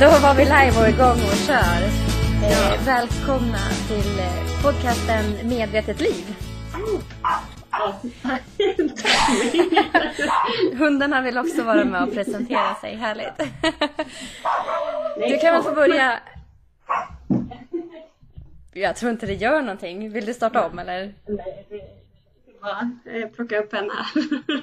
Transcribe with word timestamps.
Då 0.00 0.06
var 0.06 0.34
vi 0.34 0.44
live 0.44 0.80
och 0.80 0.88
igång 0.88 1.20
och 1.30 1.36
kör. 1.46 1.82
Eh, 2.44 2.86
välkomna 2.86 3.58
till 3.88 4.18
eh, 4.18 4.62
podcasten 4.62 5.48
Medvetet 5.48 6.00
liv. 6.00 6.36
Hundarna 10.78 11.22
vill 11.22 11.38
också 11.38 11.62
vara 11.62 11.84
med 11.84 12.02
och 12.02 12.14
presentera 12.14 12.74
sig. 12.74 12.94
Härligt. 12.96 13.36
Du 15.28 15.38
kan 15.38 15.54
väl 15.54 15.62
få 15.62 15.72
börja... 15.72 16.18
Jag 18.72 18.96
tror 18.96 19.12
inte 19.12 19.26
det 19.26 19.34
gör 19.34 19.60
någonting. 19.60 20.12
Vill 20.12 20.26
du 20.26 20.34
starta 20.34 20.66
om 20.66 20.78
eller? 20.78 21.14
Nej, 21.26 21.66
bara 22.62 22.90
eh, 23.04 23.28
plocka 23.28 23.58
upp 23.58 23.72
henne. 23.72 23.94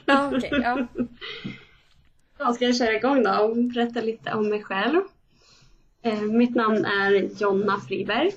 Ja, 0.06 0.32
okej. 0.34 0.50
ja. 0.64 0.88
Då 2.38 2.54
ska 2.54 2.66
jag 2.66 2.76
köra 2.76 2.94
igång 2.94 3.24
då 3.24 3.32
och 3.32 3.58
berätta 3.58 4.02
lite 4.02 4.34
om 4.34 4.50
mig 4.50 4.64
själv. 4.64 5.02
Eh, 6.08 6.22
mitt 6.22 6.56
namn 6.56 6.86
är 6.86 7.42
Jonna 7.42 7.80
Friberg. 7.80 8.28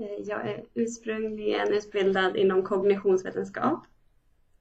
Eh, 0.00 0.26
jag 0.28 0.48
är 0.48 0.64
ursprungligen 0.74 1.72
utbildad 1.72 2.36
inom 2.36 2.62
kognitionsvetenskap. 2.62 3.84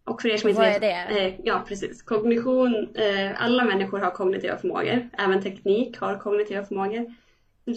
Och 0.03 0.21
för 0.21 0.29
er 0.29 0.37
som 0.37 0.49
inte 0.49 0.61
Vad 0.61 0.69
är 0.69 0.79
det? 0.79 1.19
Eh, 1.19 1.33
ja, 1.43 1.63
precis. 1.67 2.01
Kognition, 2.01 2.95
eh, 2.95 3.43
alla 3.43 3.65
människor 3.65 3.99
har 3.99 4.11
kognitiva 4.11 4.57
förmågor. 4.57 5.09
Även 5.17 5.41
teknik 5.43 5.97
har 5.97 6.17
kognitiva 6.17 6.65
förmågor. 6.65 7.13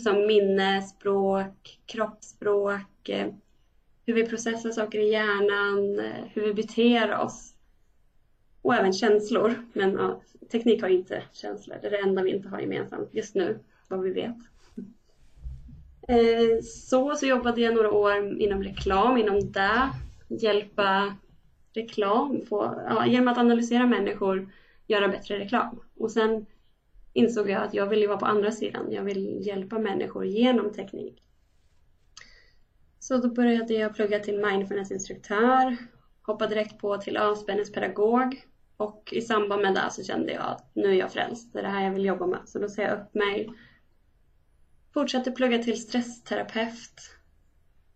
Som 0.03 0.27
minne, 0.27 0.83
språk, 0.83 1.79
kroppsspråk, 1.87 3.09
eh, 3.09 3.27
hur 4.07 4.15
vi 4.15 4.27
processar 4.27 4.71
saker 4.71 4.99
i 4.99 5.11
hjärnan, 5.11 6.11
hur 6.35 6.43
vi 6.43 6.55
beter 6.55 7.19
oss. 7.19 7.55
Och 8.63 8.75
även 8.75 8.93
känslor. 8.93 9.55
Men 9.73 9.93
ja, 9.93 10.23
teknik 10.53 10.83
har 10.83 10.89
inte 10.89 11.23
känslor. 11.33 11.77
Det 11.81 11.87
är 11.87 11.91
det 11.91 11.99
enda 11.99 12.23
vi 12.23 12.31
inte 12.31 12.49
har 12.49 12.61
gemensamt 12.61 13.09
just 13.13 13.35
nu, 13.35 13.59
vad 13.89 14.01
vi 14.01 14.11
vet. 14.11 14.37
Eh, 16.09 16.63
så, 16.63 17.15
så 17.15 17.27
jobbade 17.27 17.61
jag 17.61 17.75
några 17.75 17.91
år 17.91 18.41
inom 18.41 18.63
reklam, 18.63 19.17
inom 19.17 19.53
det. 19.53 19.91
Hjälpa 20.29 21.17
reklam, 21.75 22.41
få, 22.49 22.83
ja, 22.89 23.07
genom 23.07 23.29
att 23.29 23.39
analysera 23.39 23.87
människor, 23.87 24.53
göra 24.87 25.09
bättre 25.09 25.39
reklam. 25.39 25.81
Och 25.97 26.11
sen 26.11 26.47
insåg 27.13 27.51
jag 27.51 27.63
att 27.63 27.75
jag 27.75 27.87
ville 27.87 28.07
vara 28.07 28.19
på 28.19 28.27
andra 28.27 28.51
sidan. 28.51 28.93
Jag 28.93 29.03
vill 29.03 29.47
hjälpa 29.47 29.79
människor 29.79 30.27
genom 30.27 30.73
teknik. 30.73 31.23
Så 32.99 33.17
då 33.17 33.29
började 33.29 33.75
jag 33.75 33.95
plugga 33.95 34.19
till 34.19 34.47
mindfulnessinstruktör, 34.47 35.77
hoppade 36.23 36.55
direkt 36.55 36.79
på 36.79 36.97
till 36.97 37.17
avspänningspedagog 37.17 38.47
och 38.77 39.09
i 39.13 39.21
samband 39.21 39.63
med 39.63 39.75
det 39.75 39.91
så 39.91 40.03
kände 40.03 40.33
jag 40.33 40.43
att 40.43 40.71
nu 40.75 40.89
är 40.89 40.95
jag 40.95 41.13
frälst, 41.13 41.53
det 41.53 41.59
är 41.59 41.63
det 41.63 41.69
här 41.69 41.85
jag 41.85 41.93
vill 41.93 42.05
jobba 42.05 42.27
med. 42.27 42.41
Så 42.45 42.59
då 42.59 42.69
sa 42.69 42.83
jag 42.83 43.01
upp 43.01 43.15
mig, 43.15 43.51
fortsatte 44.95 45.31
plugga 45.31 45.59
till 45.59 45.83
stressterapeut 45.83 47.17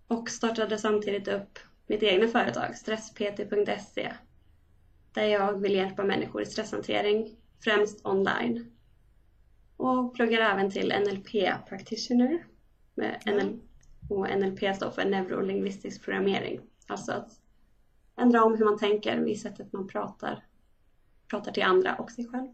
och 0.08 0.30
startade 0.30 0.78
samtidigt 0.78 1.28
upp 1.28 1.58
mitt 1.86 2.02
egna 2.02 2.28
företag, 2.28 2.77
stresspt.se, 2.77 4.12
där 5.12 5.24
jag 5.24 5.61
vill 5.61 5.74
hjälpa 5.74 6.05
människor 6.05 6.42
i 6.42 6.47
stresshantering, 6.47 7.36
främst 7.64 8.06
online. 8.06 8.72
Och 9.77 10.14
pluggar 10.14 10.41
även 10.41 10.70
till 10.70 10.94
NLP 11.06 11.33
practitioner 11.69 12.47
med 12.94 13.22
NL 13.27 13.58
och 14.11 14.28
NLP 14.39 14.77
står 14.77 14.91
för 14.91 15.05
neurolingvistisk 15.05 16.05
programmering. 16.05 16.61
Alltså 16.86 17.12
att 17.12 17.30
ändra 18.17 18.44
om 18.44 18.56
hur 18.58 18.64
man 18.64 18.78
tänker 18.78 19.28
i 19.28 19.36
sättet 19.36 19.72
man 19.72 19.89
pratar, 19.89 20.44
pratar 21.30 21.52
till 21.52 21.62
andra 21.62 21.94
och 21.94 22.11
sig 22.11 22.27
själv. 22.27 22.48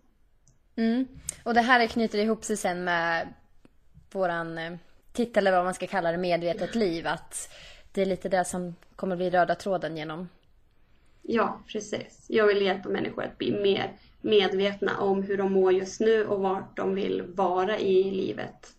Mm. 0.76 1.06
Och 1.44 1.54
det 1.54 1.60
här 1.60 1.86
knyter 1.86 2.18
ihop 2.18 2.44
sig 2.44 2.56
sen 2.56 2.84
med 2.84 3.34
våran 4.14 4.58
eh, 4.58 4.72
titel 5.12 5.46
eller 5.46 5.56
vad 5.56 5.64
man 5.64 5.74
ska 5.74 5.86
kalla 5.86 6.12
det, 6.12 6.18
Medvetet 6.18 6.74
liv. 6.74 7.06
Att 7.06 7.52
det 7.92 8.02
är 8.02 8.06
lite 8.06 8.28
det 8.28 8.44
som 8.44 8.74
kommer 8.96 9.16
bli 9.16 9.30
röda 9.30 9.54
tråden 9.54 9.96
genom. 9.96 10.28
Ja, 11.22 11.60
precis. 11.66 12.24
Jag 12.28 12.46
vill 12.46 12.62
hjälpa 12.62 12.88
människor 12.88 13.24
att 13.24 13.38
bli 13.38 13.52
mer 13.52 13.92
medvetna 14.20 14.98
om 14.98 15.22
hur 15.22 15.36
de 15.36 15.52
mår 15.52 15.72
just 15.72 16.00
nu 16.00 16.26
och 16.26 16.40
vart 16.40 16.76
de 16.76 16.94
vill 16.94 17.22
vara 17.26 17.78
i 17.78 18.04
livet. 18.04 18.74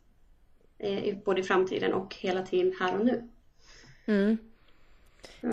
Eh, 0.79 1.16
Både 1.25 1.41
i 1.41 1.44
framtiden 1.44 1.94
och 1.94 2.15
hela 2.15 2.41
tiden 2.41 2.73
här 2.79 3.00
och 3.00 3.05
nu. 3.05 3.29
Mm. 4.05 4.38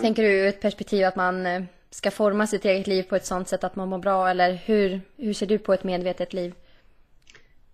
Tänker 0.01 0.23
du 0.23 0.29
ur 0.29 0.47
ett 0.47 0.61
perspektiv 0.61 1.05
att 1.05 1.15
man 1.15 1.45
eh, 1.45 1.63
ska 1.89 2.11
forma 2.11 2.47
sitt 2.47 2.65
eget 2.65 2.87
liv 2.87 3.03
på 3.03 3.15
ett 3.15 3.25
sånt 3.25 3.47
sätt 3.47 3.63
att 3.63 3.75
man 3.75 3.89
mår 3.89 3.99
bra? 3.99 4.29
Eller 4.29 4.53
hur, 4.53 5.01
hur 5.17 5.33
ser 5.33 5.45
du 5.45 5.57
på 5.57 5.73
ett 5.73 5.83
medvetet 5.83 6.33
liv? 6.33 6.53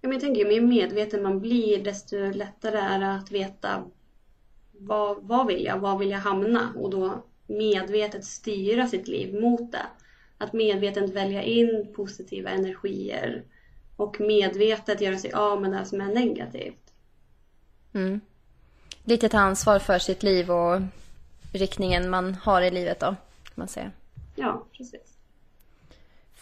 Men 0.02 0.12
jag 0.12 0.22
tänker, 0.22 0.46
ju 0.46 0.62
mer 0.62 0.62
medveten 0.62 1.24
man 1.24 1.40
blir 1.40 1.84
desto 1.84 2.32
lättare 2.32 2.78
är 2.78 3.00
det 3.00 3.16
att 3.16 3.32
veta 3.32 3.84
vad, 4.72 5.24
vad 5.24 5.48
vill 5.48 5.66
jag, 5.66 5.80
var 5.80 5.98
vill 5.98 6.10
jag 6.12 6.20
hamna? 6.20 6.74
Och 6.76 6.90
då 6.90 7.24
medvetet 7.48 8.26
styra 8.26 8.88
sitt 8.88 9.08
liv 9.08 9.42
mot 9.42 9.72
det. 9.72 9.86
Att 10.38 10.54
medvetet 10.54 11.10
välja 11.10 11.44
in 11.44 11.94
positiva 11.96 12.50
energier 12.50 13.44
och 13.96 14.20
medvetet 14.20 15.02
göra 15.02 15.18
sig 15.18 15.32
av 15.32 15.62
med 15.62 15.72
det 15.72 15.86
som 15.86 16.02
är 16.02 16.14
negativt. 16.14 16.94
Mm. 17.94 18.22
Lite 19.04 19.30
ta 19.30 19.40
ansvar 19.40 19.80
för 19.80 20.00
sitt 20.00 20.24
liv 20.24 20.52
och 20.52 20.82
riktningen 21.54 22.10
man 22.10 22.36
har 22.36 22.62
i 22.62 22.72
livet 22.72 23.00
då, 23.00 23.06
kan 23.06 23.54
man 23.56 23.68
säga. 23.68 23.92
Ja, 24.36 24.66
precis. 24.78 25.17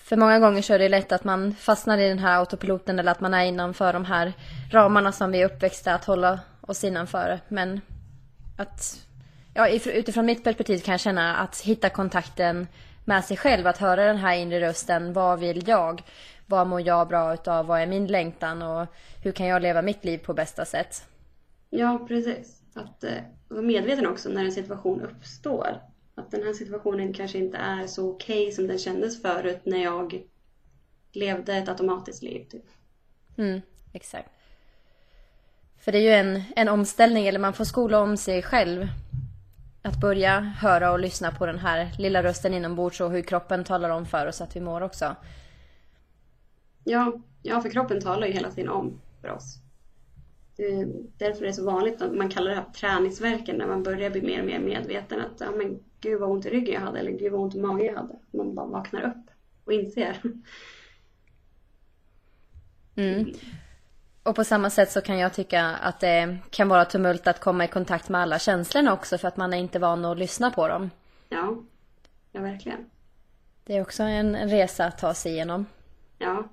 För 0.06 0.18
många 0.18 0.40
gånger 0.40 0.62
så 0.62 0.74
är 0.74 0.80
det 0.80 0.90
lätt 0.90 1.12
att 1.12 1.24
man 1.24 1.56
fastnar 1.56 1.98
i 1.98 2.10
den 2.10 2.20
här 2.20 2.40
autopiloten 2.40 3.00
eller 3.00 3.12
att 3.12 3.22
man 3.22 3.34
är 3.34 3.46
innanför 3.46 3.94
de 3.94 4.06
här 4.06 4.34
ramarna 4.72 5.12
som 5.12 5.32
vi 5.32 5.42
är 5.42 5.46
uppväxta 5.46 5.94
att 5.94 6.06
hålla 6.06 6.40
oss 6.62 6.84
innanför. 6.84 7.40
Men 7.48 7.82
att, 8.58 9.08
ja, 9.54 9.70
utifrån 9.70 10.26
mitt 10.26 10.44
perspektiv 10.44 10.80
kan 10.80 10.92
jag 10.92 11.00
känna 11.00 11.36
att 11.36 11.62
hitta 11.62 11.90
kontakten 11.90 12.68
med 13.06 13.26
sig 13.26 13.38
själv, 13.38 13.68
att 13.68 13.78
höra 13.78 14.06
den 14.06 14.18
här 14.18 14.36
inre 14.36 14.60
rösten. 14.60 15.14
Vad 15.14 15.40
vill 15.40 15.68
jag? 15.68 16.04
Vad 16.46 16.68
mår 16.68 16.82
jag 16.82 17.08
bra 17.08 17.34
utav? 17.34 17.66
Vad 17.66 17.82
är 17.82 17.88
min 17.88 18.08
längtan? 18.08 18.62
Och 18.62 18.88
hur 19.24 19.32
kan 19.32 19.48
jag 19.48 19.62
leva 19.62 19.82
mitt 19.82 20.06
liv 20.06 20.18
på 20.18 20.34
bästa 20.34 20.66
sätt? 20.66 21.08
Ja, 21.70 22.06
precis. 22.08 22.62
Att 22.74 23.04
eh, 23.04 23.12
vara 23.48 23.62
medveten 23.62 24.08
också 24.08 24.30
när 24.30 24.46
en 24.46 24.52
situation 24.52 25.02
uppstår. 25.02 25.82
Att 26.16 26.32
den 26.32 26.44
här 26.44 26.54
situationen 26.54 27.14
kanske 27.14 27.38
inte 27.38 27.58
är 27.58 27.88
så 27.88 28.10
okej 28.10 28.52
som 28.52 28.68
den 28.68 28.78
kändes 28.78 29.22
förut 29.22 29.62
när 29.64 29.84
jag 29.84 30.24
levde 31.12 31.56
ett 31.56 31.70
automatiskt 31.70 32.24
liv. 32.24 32.46
Typ. 32.50 32.66
Mm, 33.38 33.62
exakt. 33.94 34.30
För 35.78 35.92
det 35.92 35.98
är 35.98 36.02
ju 36.02 36.12
en, 36.12 36.44
en 36.56 36.70
omställning, 36.70 37.28
eller 37.28 37.40
man 37.40 37.54
får 37.54 37.66
skola 37.66 38.00
om 38.00 38.18
sig 38.18 38.42
själv. 38.44 38.88
Att 39.82 40.02
börja 40.02 40.40
höra 40.40 40.92
och 40.92 41.00
lyssna 41.00 41.32
på 41.32 41.46
den 41.46 41.60
här 41.60 41.92
lilla 42.00 42.24
rösten 42.24 42.54
inombords 42.54 43.02
och 43.02 43.12
hur 43.12 43.22
kroppen 43.22 43.64
talar 43.64 43.90
om 43.90 44.06
för 44.06 44.28
oss 44.28 44.42
att 44.42 44.56
vi 44.56 44.60
mår 44.60 44.82
också. 44.82 45.16
Ja, 46.84 47.22
ja, 47.42 47.62
för 47.62 47.70
kroppen 47.70 48.02
talar 48.02 48.28
ju 48.28 48.34
hela 48.34 48.52
tiden 48.52 48.70
om 48.70 49.02
för 49.22 49.32
oss. 49.32 49.65
Det 50.56 50.64
är 50.64 50.88
därför 51.18 51.42
det 51.42 51.48
är 51.48 51.52
så 51.52 51.66
vanligt 51.66 52.02
att 52.02 52.14
man 52.14 52.30
kallar 52.30 52.50
det 52.50 52.56
här 52.56 52.66
träningsverken 52.76 53.56
när 53.56 53.68
man 53.68 53.84
börjar 53.84 54.10
bli 54.10 54.22
mer 54.22 54.40
och 54.40 54.46
mer 54.46 54.60
medveten 54.60 55.22
att 55.22 55.40
ja, 55.40 55.52
men 55.52 55.80
gud 56.00 56.20
vad 56.20 56.30
ont 56.30 56.46
i 56.46 56.50
ryggen 56.50 56.74
jag 56.74 56.82
hade 56.82 57.00
eller 57.00 57.12
gud 57.12 57.32
vad 57.32 57.42
ont 57.42 57.56
i 57.56 57.60
magen 57.60 57.86
jag 57.86 57.96
hade. 57.96 58.16
Man 58.32 58.56
bara 58.56 58.66
vaknar 58.66 59.02
upp 59.02 59.32
och 59.66 59.74
inser. 59.74 60.22
Mm. 62.96 63.34
Och 64.24 64.36
på 64.36 64.44
samma 64.44 64.70
sätt 64.70 64.92
så 64.92 65.02
kan 65.02 65.20
jag 65.20 65.34
tycka 65.34 65.66
att 65.66 66.00
det 66.00 66.38
kan 66.50 66.68
vara 66.68 66.86
tumult 66.86 67.28
att 67.28 67.40
komma 67.40 67.66
i 67.66 67.68
kontakt 67.68 68.10
med 68.10 68.22
alla 68.22 68.40
känslorna 68.40 68.94
också 68.94 69.18
för 69.18 69.28
att 69.28 69.38
man 69.38 69.54
är 69.54 69.58
inte 69.58 69.80
van 69.80 70.06
att 70.06 70.18
lyssna 70.18 70.52
på 70.52 70.68
dem. 70.68 70.92
Ja, 71.30 71.58
ja 72.32 72.42
verkligen. 72.42 72.90
Det 73.64 73.78
är 73.78 73.82
också 73.82 74.04
en 74.04 74.36
en 74.36 74.50
resa 74.50 74.86
att 74.86 74.98
ta 74.98 75.14
sig 75.14 75.32
igenom. 75.32 75.66
Ja. 76.18 76.44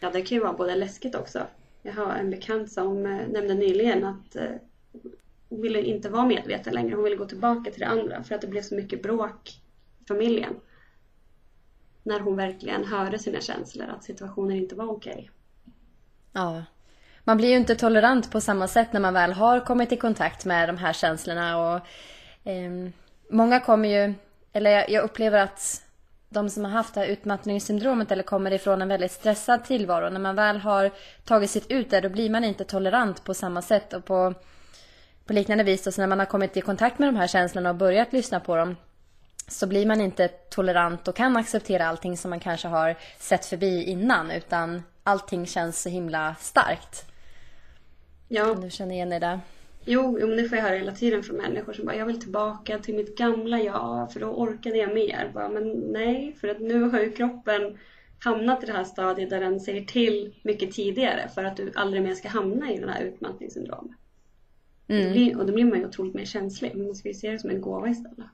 Ja, 0.00 0.10
det 0.10 0.22
kan 0.22 0.36
ju 0.36 0.42
vara 0.42 0.52
både 0.52 0.74
läskigt 0.74 1.14
också. 1.14 1.46
Jag 1.88 1.94
har 1.94 2.14
en 2.14 2.30
bekant 2.30 2.72
som 2.72 3.06
eh, 3.06 3.28
nämnde 3.28 3.54
nyligen 3.54 4.04
att 4.04 4.36
eh, 4.36 4.50
hon 5.48 5.62
ville 5.62 5.82
inte 5.82 6.08
vara 6.08 6.26
medveten 6.26 6.74
längre. 6.74 6.94
Hon 6.94 7.04
ville 7.04 7.16
gå 7.16 7.24
tillbaka 7.24 7.70
till 7.70 7.80
det 7.80 7.86
andra 7.86 8.22
för 8.22 8.34
att 8.34 8.40
det 8.40 8.46
blev 8.46 8.62
så 8.62 8.74
mycket 8.74 9.02
bråk 9.02 9.60
i 10.00 10.04
familjen. 10.04 10.56
När 12.02 12.20
hon 12.20 12.36
verkligen 12.36 12.84
hörde 12.84 13.18
sina 13.18 13.40
känslor, 13.40 13.86
att 13.86 14.04
situationen 14.04 14.56
inte 14.56 14.74
var 14.74 14.90
okej. 14.90 15.30
Ja. 16.32 16.62
Man 17.24 17.36
blir 17.36 17.48
ju 17.48 17.56
inte 17.56 17.76
tolerant 17.76 18.32
på 18.32 18.40
samma 18.40 18.68
sätt 18.68 18.92
när 18.92 19.00
man 19.00 19.14
väl 19.14 19.32
har 19.32 19.60
kommit 19.60 19.92
i 19.92 19.96
kontakt 19.96 20.44
med 20.44 20.68
de 20.68 20.76
här 20.76 20.92
känslorna 20.92 21.58
och 21.58 21.80
eh, 22.50 22.90
många 23.30 23.60
kommer 23.60 23.88
ju, 23.88 24.14
eller 24.52 24.70
jag, 24.70 24.90
jag 24.90 25.04
upplever 25.04 25.38
att 25.38 25.87
de 26.28 26.50
som 26.50 26.64
har 26.64 26.70
haft 26.70 26.94
det 26.94 27.00
här 27.00 27.06
utmattningssyndromet 27.06 28.12
eller 28.12 28.22
kommer 28.22 28.50
ifrån 28.50 28.82
en 28.82 28.88
väldigt 28.88 29.12
stressad 29.12 29.64
tillvaro, 29.64 30.10
när 30.10 30.20
man 30.20 30.36
väl 30.36 30.56
har 30.56 30.90
tagit 31.24 31.50
sitt 31.50 31.70
ut 31.70 31.90
där, 31.90 32.02
då 32.02 32.08
blir 32.08 32.30
man 32.30 32.44
inte 32.44 32.64
tolerant 32.64 33.24
på 33.24 33.34
samma 33.34 33.62
sätt 33.62 33.92
och 33.92 34.04
på, 34.04 34.34
på 35.26 35.32
liknande 35.32 35.64
vis. 35.64 35.86
Och 35.86 35.94
så 35.94 36.00
när 36.00 36.08
man 36.08 36.18
har 36.18 36.26
kommit 36.26 36.56
i 36.56 36.60
kontakt 36.60 36.98
med 36.98 37.08
de 37.08 37.16
här 37.16 37.26
känslorna 37.26 37.70
och 37.70 37.76
börjat 37.76 38.12
lyssna 38.12 38.40
på 38.40 38.56
dem, 38.56 38.76
så 39.48 39.66
blir 39.66 39.86
man 39.86 40.00
inte 40.00 40.28
tolerant 40.28 41.08
och 41.08 41.16
kan 41.16 41.36
acceptera 41.36 41.86
allting 41.86 42.16
som 42.16 42.30
man 42.30 42.40
kanske 42.40 42.68
har 42.68 42.96
sett 43.18 43.46
förbi 43.46 43.84
innan, 43.84 44.30
utan 44.30 44.82
allting 45.02 45.46
känns 45.46 45.82
så 45.82 45.88
himla 45.88 46.34
starkt. 46.40 47.04
Ja. 48.28 48.44
Kan 48.44 48.60
du 48.60 48.70
känna 48.70 48.92
igen 48.94 49.10
dig 49.10 49.20
där? 49.20 49.40
Jo, 49.90 50.18
jo, 50.20 50.26
men 50.26 50.36
det 50.36 50.48
får 50.48 50.58
jag 50.58 50.64
höra 50.64 50.76
hela 50.76 50.92
tiden 50.92 51.22
från 51.22 51.36
människor 51.36 51.72
som 51.72 51.84
bara 51.84 51.96
jag 51.96 52.06
vill 52.06 52.20
tillbaka 52.20 52.78
till 52.78 52.94
mitt 52.94 53.16
gamla 53.16 53.60
jag 53.60 54.12
för 54.12 54.20
då 54.20 54.26
orkade 54.26 54.76
jag 54.76 54.94
mer. 54.94 55.30
Bara, 55.34 55.48
men 55.48 55.68
nej, 55.70 56.36
för 56.40 56.48
att 56.48 56.60
nu 56.60 56.82
har 56.82 57.00
ju 57.00 57.12
kroppen 57.12 57.78
hamnat 58.24 58.62
i 58.62 58.66
det 58.66 58.72
här 58.72 58.84
stadiet 58.84 59.30
där 59.30 59.40
den 59.40 59.60
säger 59.60 59.84
till 59.84 60.34
mycket 60.42 60.72
tidigare 60.72 61.28
för 61.34 61.44
att 61.44 61.56
du 61.56 61.72
aldrig 61.74 62.02
mer 62.02 62.14
ska 62.14 62.28
hamna 62.28 62.72
i 62.72 62.78
den 62.78 62.88
här 62.88 63.02
utmattningssyndromet. 63.02 63.96
Mm. 64.88 65.38
Och 65.38 65.46
då 65.46 65.52
blir 65.52 65.64
man 65.64 65.78
ju 65.78 65.86
otroligt 65.86 66.14
mer 66.14 66.24
känslig. 66.24 66.76
Man 66.76 66.94
ska 66.94 67.08
ju 67.08 67.14
se 67.14 67.30
det 67.30 67.38
som 67.38 67.50
en 67.50 67.60
gåva 67.60 67.88
istället. 67.88 68.26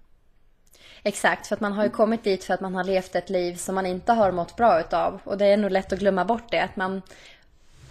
Exakt, 1.02 1.46
för 1.46 1.54
att 1.54 1.60
man 1.60 1.72
har 1.72 1.84
ju 1.84 1.90
kommit 1.90 2.24
dit 2.24 2.44
för 2.44 2.54
att 2.54 2.60
man 2.60 2.74
har 2.74 2.84
levt 2.84 3.14
ett 3.14 3.30
liv 3.30 3.54
som 3.54 3.74
man 3.74 3.86
inte 3.86 4.12
har 4.12 4.32
mått 4.32 4.56
bra 4.56 4.80
utav. 4.80 5.20
Och 5.24 5.38
det 5.38 5.46
är 5.46 5.56
nog 5.56 5.70
lätt 5.70 5.92
att 5.92 5.98
glömma 5.98 6.24
bort 6.24 6.50
det. 6.50 6.62
Att 6.62 6.76
man, 6.76 7.02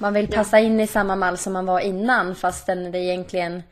man 0.03 0.13
vill 0.13 0.27
passa 0.27 0.59
in 0.59 0.79
i 0.79 0.88
samma 0.88 1.15
mall 1.15 1.38
som 1.38 1.53
man 1.53 1.65
var 1.65 1.79
innan 1.79 2.35
fastän 2.35 2.91
det 2.91 3.00
egentligen 3.00 3.63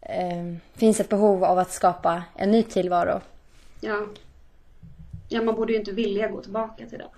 eh, 0.00 0.54
finns 0.74 1.00
ett 1.00 1.08
behov 1.08 1.44
av 1.44 1.58
att 1.58 1.72
skapa 1.72 2.22
en 2.36 2.50
ny 2.50 2.62
tillvaro. 2.62 3.20
Ja. 3.80 4.06
Ja, 5.28 5.42
man 5.42 5.54
borde 5.54 5.72
ju 5.72 5.78
inte 5.78 5.92
vilja 5.92 6.28
gå 6.28 6.42
tillbaka 6.42 6.86
till 6.86 6.98
det. 6.98 7.08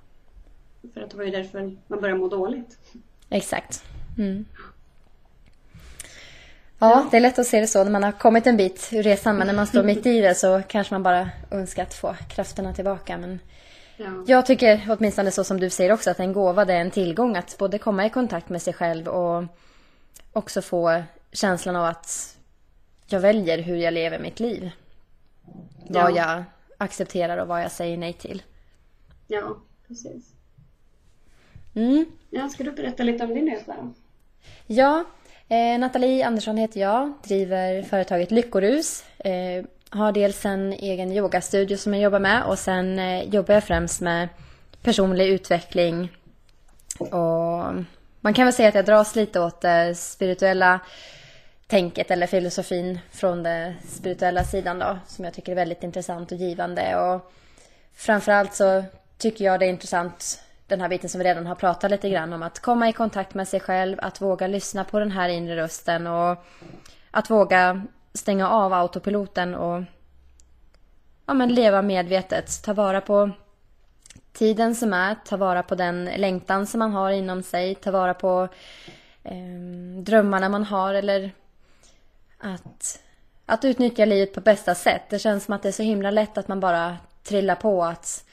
För 0.95 1.01
att 1.01 1.11
det 1.11 1.17
var 1.17 1.25
ju 1.25 1.31
därför 1.31 1.77
man 1.87 2.01
började 2.01 2.21
må 2.21 2.29
dåligt. 2.29 2.79
Exakt. 3.31 3.85
Mm. 4.19 4.45
Ja, 6.79 7.07
det 7.11 7.17
är 7.17 7.21
lätt 7.21 7.39
att 7.39 7.47
se 7.47 7.61
det 7.61 7.67
så 7.67 7.85
när 7.85 7.91
man 7.91 8.03
har 8.03 8.13
kommit 8.13 8.47
en 8.47 8.57
bit 8.57 8.91
ur 8.93 9.03
resan. 9.03 9.37
Men 9.37 9.47
när 9.47 9.55
man 9.55 9.67
står 9.67 9.83
mitt 9.83 10.07
i 10.07 10.21
det 10.21 10.35
så 10.35 10.63
kanske 10.69 10.95
man 10.95 11.03
bara 11.03 11.31
önskar 11.51 11.83
att 11.83 11.95
få 11.95 12.15
krafterna 12.29 12.75
tillbaka. 12.75 13.19
Men 13.19 13.39
ja. 13.97 14.25
jag 14.27 14.47
tycker 14.47 14.87
åtminstone 14.91 15.31
så 15.31 15.45
som 15.45 15.61
du 15.61 15.71
säger 15.71 15.93
också 15.93 16.11
att 16.11 16.21
en 16.21 16.33
gåva 16.33 16.65
det 16.65 16.73
är 16.73 16.81
en 16.81 16.91
tillgång. 16.91 17.37
Att 17.37 17.59
både 17.59 17.79
komma 17.79 18.07
i 18.07 18.11
kontakt 18.11 18.49
med 18.49 18.63
sig 18.63 18.73
själv 18.73 19.09
och 19.09 19.45
också 20.33 20.63
få 20.63 21.03
känslan 21.33 21.77
av 21.77 21.85
att 21.85 22.37
jag 23.07 23.21
väljer 23.21 23.59
hur 23.59 23.77
jag 23.77 23.95
lever 23.95 24.19
mitt 24.19 24.41
liv. 24.41 24.71
Vad 25.89 26.11
ja. 26.11 26.17
jag 26.17 26.45
accepterar 26.79 27.39
och 27.39 27.49
vad 27.49 27.63
jag 27.63 27.73
säger 27.73 27.97
nej 27.97 28.13
till. 28.13 28.43
Ja, 29.27 29.57
precis. 29.89 30.33
Mm. 31.75 32.07
Ja, 32.31 32.49
ska 32.49 32.65
du 32.65 32.73
berätta 32.73 33.03
lite 33.03 33.25
om 33.25 33.35
din 33.35 33.51
resa? 33.51 33.93
Ja, 34.67 35.05
Eh, 35.49 35.79
Nathalie 35.79 36.27
Andersson 36.27 36.57
heter 36.57 36.81
jag, 36.81 37.13
driver 37.23 37.83
företaget 37.83 38.31
Lyckorus. 38.31 39.05
Eh, 39.19 39.65
har 39.95 40.13
dels 40.13 40.45
en 40.45 40.73
egen 40.73 41.13
yogastudio 41.13 41.77
som 41.77 41.95
jag 41.95 42.03
jobbar 42.03 42.19
med 42.19 42.45
och 42.45 42.59
sen 42.59 42.99
eh, 42.99 43.23
jobbar 43.23 43.55
jag 43.55 43.65
främst 43.65 44.01
med 44.01 44.29
personlig 44.83 45.29
utveckling. 45.29 46.13
Och 46.99 47.75
man 48.21 48.35
kan 48.35 48.45
väl 48.45 48.53
säga 48.53 48.69
att 48.69 48.75
jag 48.75 48.85
dras 48.85 49.17
lite 49.17 49.41
åt 49.41 49.61
det 49.61 49.95
spirituella 49.95 50.81
tänket 51.67 52.11
eller 52.11 52.27
filosofin 52.27 52.99
från 53.11 53.43
den 53.43 53.75
spirituella 53.89 54.45
sidan 54.45 54.79
då, 54.79 54.99
som 55.07 55.25
jag 55.25 55.35
tycker 55.35 55.53
är 55.53 55.57
väldigt 55.57 55.83
intressant 55.83 56.33
och 56.33 56.39
givande. 56.39 56.97
Och 56.97 57.33
framförallt 57.95 58.55
så 58.55 58.85
tycker 59.19 59.45
jag 59.45 59.61
det 59.61 59.67
är 59.67 59.71
intressant 59.71 60.41
den 60.67 60.81
här 60.81 60.89
biten 60.89 61.11
som 61.11 61.19
vi 61.19 61.25
redan 61.25 61.47
har 61.47 61.55
pratat 61.55 61.91
lite 61.91 62.11
grann 62.11 62.33
om. 62.33 62.43
Att 62.43 62.61
komma 62.61 62.89
i 62.89 62.93
kontakt 62.93 63.35
med 63.35 63.49
sig 63.49 63.61
själv, 63.61 63.99
att 64.03 64.21
våga 64.21 64.47
lyssna 64.47 64.85
på 64.85 64.99
den 64.99 65.11
här 65.11 65.29
inre 65.29 65.57
rösten 65.57 66.07
och 66.07 66.45
att 67.11 67.31
våga 67.31 67.83
stänga 68.15 68.49
av 68.49 68.73
autopiloten 68.73 69.55
och 69.55 69.83
ja, 71.27 71.35
men 71.35 71.55
leva 71.55 71.83
medvetet. 71.83 72.63
Ta 72.63 72.73
vara 72.73 73.01
på 73.01 73.31
tiden 74.33 74.75
som 74.75 74.93
är, 74.93 75.17
ta 75.25 75.37
vara 75.37 75.63
på 75.63 75.75
den 75.75 76.05
längtan 76.05 76.67
som 76.67 76.79
man 76.79 76.93
har 76.93 77.11
inom 77.11 77.43
sig, 77.43 77.75
ta 77.75 77.91
vara 77.91 78.15
på 78.15 78.49
eh, 79.23 80.03
drömmarna 80.03 80.49
man 80.49 80.65
har 80.65 80.95
eller 80.95 81.31
att, 82.39 83.03
att 83.47 83.65
utnyttja 83.65 84.05
livet 84.05 84.35
på 84.35 84.41
bästa 84.41 84.75
sätt. 84.75 85.03
Det 85.11 85.19
känns 85.19 85.45
som 85.45 85.55
att 85.55 85.63
det 85.63 85.69
är 85.69 85.73
så 85.73 85.83
himla 85.83 86.11
lätt 86.11 86.39
att 86.39 86.49
man 86.49 86.61
bara 86.61 86.97
trillar 87.23 87.55
på 87.55 87.85
att 87.85 88.25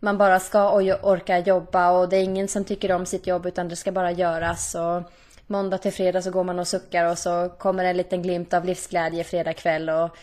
man 0.00 0.18
bara 0.18 0.40
ska 0.40 0.72
orka 1.02 1.38
jobba 1.38 1.90
och 1.90 2.08
det 2.08 2.16
är 2.16 2.22
ingen 2.22 2.48
som 2.48 2.64
tycker 2.64 2.92
om 2.92 3.06
sitt 3.06 3.26
jobb 3.26 3.46
utan 3.46 3.68
det 3.68 3.76
ska 3.76 3.92
bara 3.92 4.12
göras. 4.12 4.74
Och 4.74 5.02
måndag 5.48 5.78
till 5.78 5.92
fredag 5.92 6.22
så 6.22 6.30
går 6.30 6.44
man 6.44 6.58
och 6.58 6.68
suckar 6.68 7.04
och 7.04 7.18
så 7.18 7.48
kommer 7.58 7.84
en 7.84 7.96
liten 7.96 8.22
glimt 8.22 8.54
av 8.54 8.64
livsglädje 8.64 9.24
fredag 9.24 9.52
kväll 9.52 9.90
och 9.90 10.16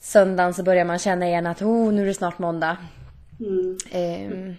söndagen 0.00 0.54
så 0.54 0.62
börjar 0.62 0.84
man 0.84 0.98
känna 0.98 1.26
igen 1.26 1.46
att 1.46 1.62
oh, 1.62 1.92
nu 1.92 2.02
är 2.02 2.06
det 2.06 2.14
snart 2.14 2.38
måndag. 2.38 2.76
Mm. 3.40 3.78
Um, 4.32 4.56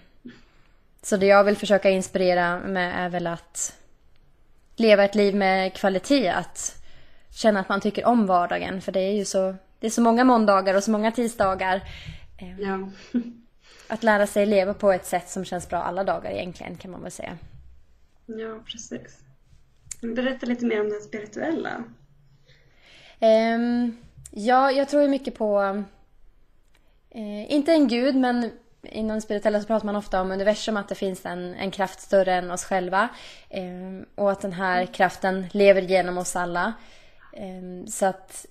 så 1.02 1.18
det 1.18 1.26
jag 1.26 1.44
vill 1.44 1.58
försöka 1.58 1.90
inspirera 1.90 2.60
med 2.60 3.06
är 3.06 3.10
väl 3.10 3.28
att 3.28 3.76
leva 4.76 5.04
ett 5.04 5.16
liv 5.16 5.36
med 5.36 5.74
kvalitet. 5.74 6.30
Att 6.30 6.82
känna 7.30 7.60
att 7.60 7.70
man 7.70 7.82
tycker 7.82 8.06
om 8.06 8.28
vardagen. 8.28 8.82
För 8.82 8.92
det 8.92 9.00
är 9.00 9.14
ju 9.14 9.26
så, 9.26 9.56
det 9.80 9.88
är 9.88 9.92
så 9.92 10.02
många 10.02 10.24
måndagar 10.24 10.76
och 10.76 10.84
så 10.84 10.92
många 10.92 11.12
tisdagar. 11.12 11.82
Ja. 12.60 12.90
att 13.88 14.04
lära 14.04 14.28
sig 14.28 14.46
leva 14.46 14.74
på 14.74 14.92
ett 14.92 15.06
sätt 15.06 15.30
som 15.30 15.46
känns 15.46 15.70
bra 15.70 15.84
alla 15.84 16.04
dagar 16.04 16.32
egentligen 16.32 16.78
kan 16.78 16.92
man 16.92 17.02
väl 17.02 17.12
säga. 17.12 17.38
Ja, 18.26 18.60
precis. 18.66 19.20
Berätta 20.02 20.46
lite 20.46 20.66
mer 20.66 20.82
om 20.82 20.90
det 20.90 21.02
spirituella. 21.02 21.84
Um, 23.20 23.98
ja, 24.32 24.72
jag 24.72 24.90
tror 24.90 25.08
mycket 25.08 25.36
på, 25.36 25.62
uh, 27.16 27.52
inte 27.52 27.72
en 27.72 27.88
gud, 27.88 28.16
men 28.16 28.52
inom 28.82 29.16
det 29.16 29.22
spirituella 29.22 29.62
så 29.62 29.68
pratar 29.68 29.86
man 29.86 29.96
ofta 29.96 30.22
om 30.22 30.32
universum, 30.32 30.78
att 30.78 30.90
det 30.90 30.96
finns 30.96 31.26
en, 31.26 31.56
en 31.56 31.72
kraft 31.72 32.02
större 32.02 32.34
än 32.34 32.52
oss 32.52 32.64
själva. 32.64 33.10
Um, 33.50 34.06
och 34.16 34.32
att 34.32 34.42
den 34.42 34.54
här 34.54 34.86
kraften 34.86 35.48
lever 35.52 35.82
genom 35.82 36.18
oss 36.18 36.36
alla. 36.36 36.74
Um, 37.38 37.88
så 37.88 38.06
att 38.06 38.46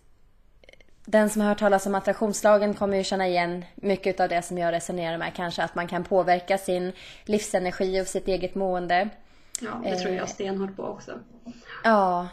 den 1.04 1.30
som 1.30 1.40
har 1.40 1.48
hört 1.48 1.58
talas 1.58 1.86
om 1.86 1.94
attraktionslagen 1.94 2.74
kommer 2.74 2.96
ju 2.96 3.04
känna 3.04 3.28
igen 3.28 3.64
mycket 3.74 4.20
av 4.20 4.28
det 4.28 4.42
som 4.42 4.58
jag 4.58 4.72
resonerar 4.72 5.18
med. 5.18 5.34
Kanske 5.34 5.62
att 5.62 5.74
man 5.74 5.88
kan 5.88 6.04
påverka 6.04 6.58
sin 6.58 6.92
livsenergi 7.24 8.00
och 8.00 8.06
sitt 8.06 8.28
eget 8.28 8.54
mående. 8.54 9.08
Ja, 9.60 9.80
det 9.84 9.96
tror 9.96 10.14
jag 10.14 10.22
eh, 10.22 10.26
stenhårt 10.26 10.76
på 10.76 10.82
också. 10.82 11.18
Ja. 11.84 12.28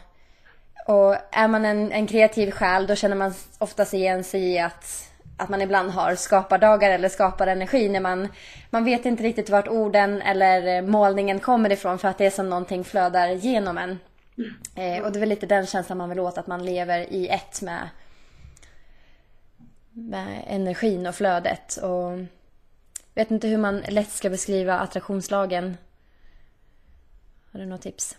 Och 0.87 1.15
är 1.31 1.47
man 1.47 1.65
en, 1.65 1.91
en 1.91 2.07
kreativ 2.07 2.51
själ 2.51 2.87
då 2.87 2.95
känner 2.95 3.15
man 3.15 3.33
oftast 3.57 3.93
igen 3.93 4.23
sig 4.23 4.41
i 4.41 4.59
att, 4.59 5.09
att 5.37 5.49
man 5.49 5.61
ibland 5.61 5.91
har 5.91 6.15
skapardagar 6.15 6.91
eller 6.91 7.09
skaparenergi 7.09 7.89
när 7.89 7.99
man, 7.99 8.27
man 8.69 8.83
vet 8.83 9.05
inte 9.05 9.23
riktigt 9.23 9.49
vart 9.49 9.67
orden 9.67 10.21
eller 10.21 10.81
målningen 10.81 11.39
kommer 11.39 11.71
ifrån 11.71 11.99
för 11.99 12.07
att 12.07 12.17
det 12.17 12.25
är 12.25 12.29
som 12.29 12.49
någonting 12.49 12.83
flödar 12.83 13.29
genom 13.29 13.77
en. 13.77 13.99
Mm. 14.37 14.97
Eh, 14.97 15.03
och 15.03 15.11
det 15.11 15.17
är 15.17 15.19
väl 15.19 15.29
lite 15.29 15.45
den 15.45 15.65
känslan 15.65 15.97
man 15.97 16.09
vill 16.09 16.19
åt, 16.19 16.37
att 16.37 16.47
man 16.47 16.65
lever 16.65 17.13
i 17.13 17.27
ett 17.27 17.61
med 17.61 17.89
med 19.97 20.43
energin 20.47 21.07
och 21.07 21.15
flödet. 21.15 21.77
Och 21.77 22.11
vet 23.13 23.31
inte 23.31 23.47
hur 23.47 23.57
man 23.57 23.79
lätt 23.79 24.11
ska 24.11 24.29
beskriva 24.29 24.79
attraktionslagen. 24.79 25.77
Har 27.57 27.63
du 27.63 27.69
något 27.69 27.81
tips? 27.81 28.17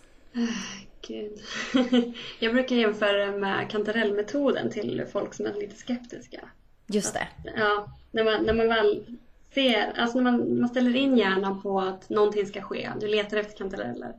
Gud. 1.07 1.41
Jag 2.39 2.53
brukar 2.53 2.75
jämföra 2.75 3.31
med 3.31 3.69
kantarellmetoden 3.69 4.71
till 4.71 5.05
folk 5.11 5.33
som 5.33 5.45
är 5.45 5.53
lite 5.53 5.75
skeptiska. 5.75 6.49
Just 6.87 7.13
det. 7.13 7.19
Att, 7.19 7.53
ja, 7.57 7.93
när 8.11 8.23
man, 8.23 8.43
när 8.43 8.53
man 8.53 8.67
väl 8.67 9.05
ser, 9.53 9.93
alltså 9.97 10.19
när 10.19 10.31
man, 10.31 10.59
man 10.59 10.69
ställer 10.69 10.95
in 10.95 11.17
hjärnan 11.17 11.61
på 11.61 11.81
att 11.81 12.09
någonting 12.09 12.45
ska 12.45 12.61
ske. 12.61 12.89
Du 12.99 13.07
letar 13.07 13.37
efter 13.37 13.57
kantareller. 13.57 14.13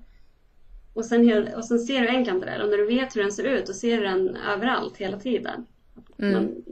Och 0.94 1.04
sen, 1.04 1.48
och 1.54 1.64
sen 1.64 1.78
ser 1.78 2.00
du 2.00 2.08
en 2.08 2.24
kantarell 2.24 2.62
och 2.62 2.68
när 2.68 2.78
du 2.78 2.86
vet 2.86 3.16
hur 3.16 3.22
den 3.22 3.32
ser 3.32 3.44
ut, 3.44 3.66
då 3.66 3.72
ser 3.72 3.96
du 3.96 4.02
den 4.02 4.36
överallt 4.36 4.96
hela 4.96 5.18
tiden. 5.18 5.66
Mm. 6.18 6.32
Man, 6.32 6.64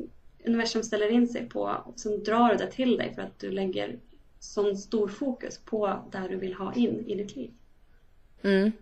universum 0.44 0.82
ställer 0.82 1.10
in 1.10 1.28
sig 1.28 1.48
på 1.48 1.82
och 1.86 2.00
sen 2.00 2.24
drar 2.24 2.54
det 2.54 2.66
till 2.66 2.96
dig 2.96 3.14
för 3.14 3.22
att 3.22 3.38
du 3.38 3.50
lägger 3.50 3.98
sån 4.40 4.76
stor 4.76 5.08
fokus 5.08 5.58
på 5.58 6.08
där 6.12 6.28
du 6.28 6.36
vill 6.36 6.54
ha 6.54 6.74
in 6.74 7.04
i 7.06 7.14
ditt 7.14 7.36
liv. 7.36 7.50
Mm. 8.44 8.72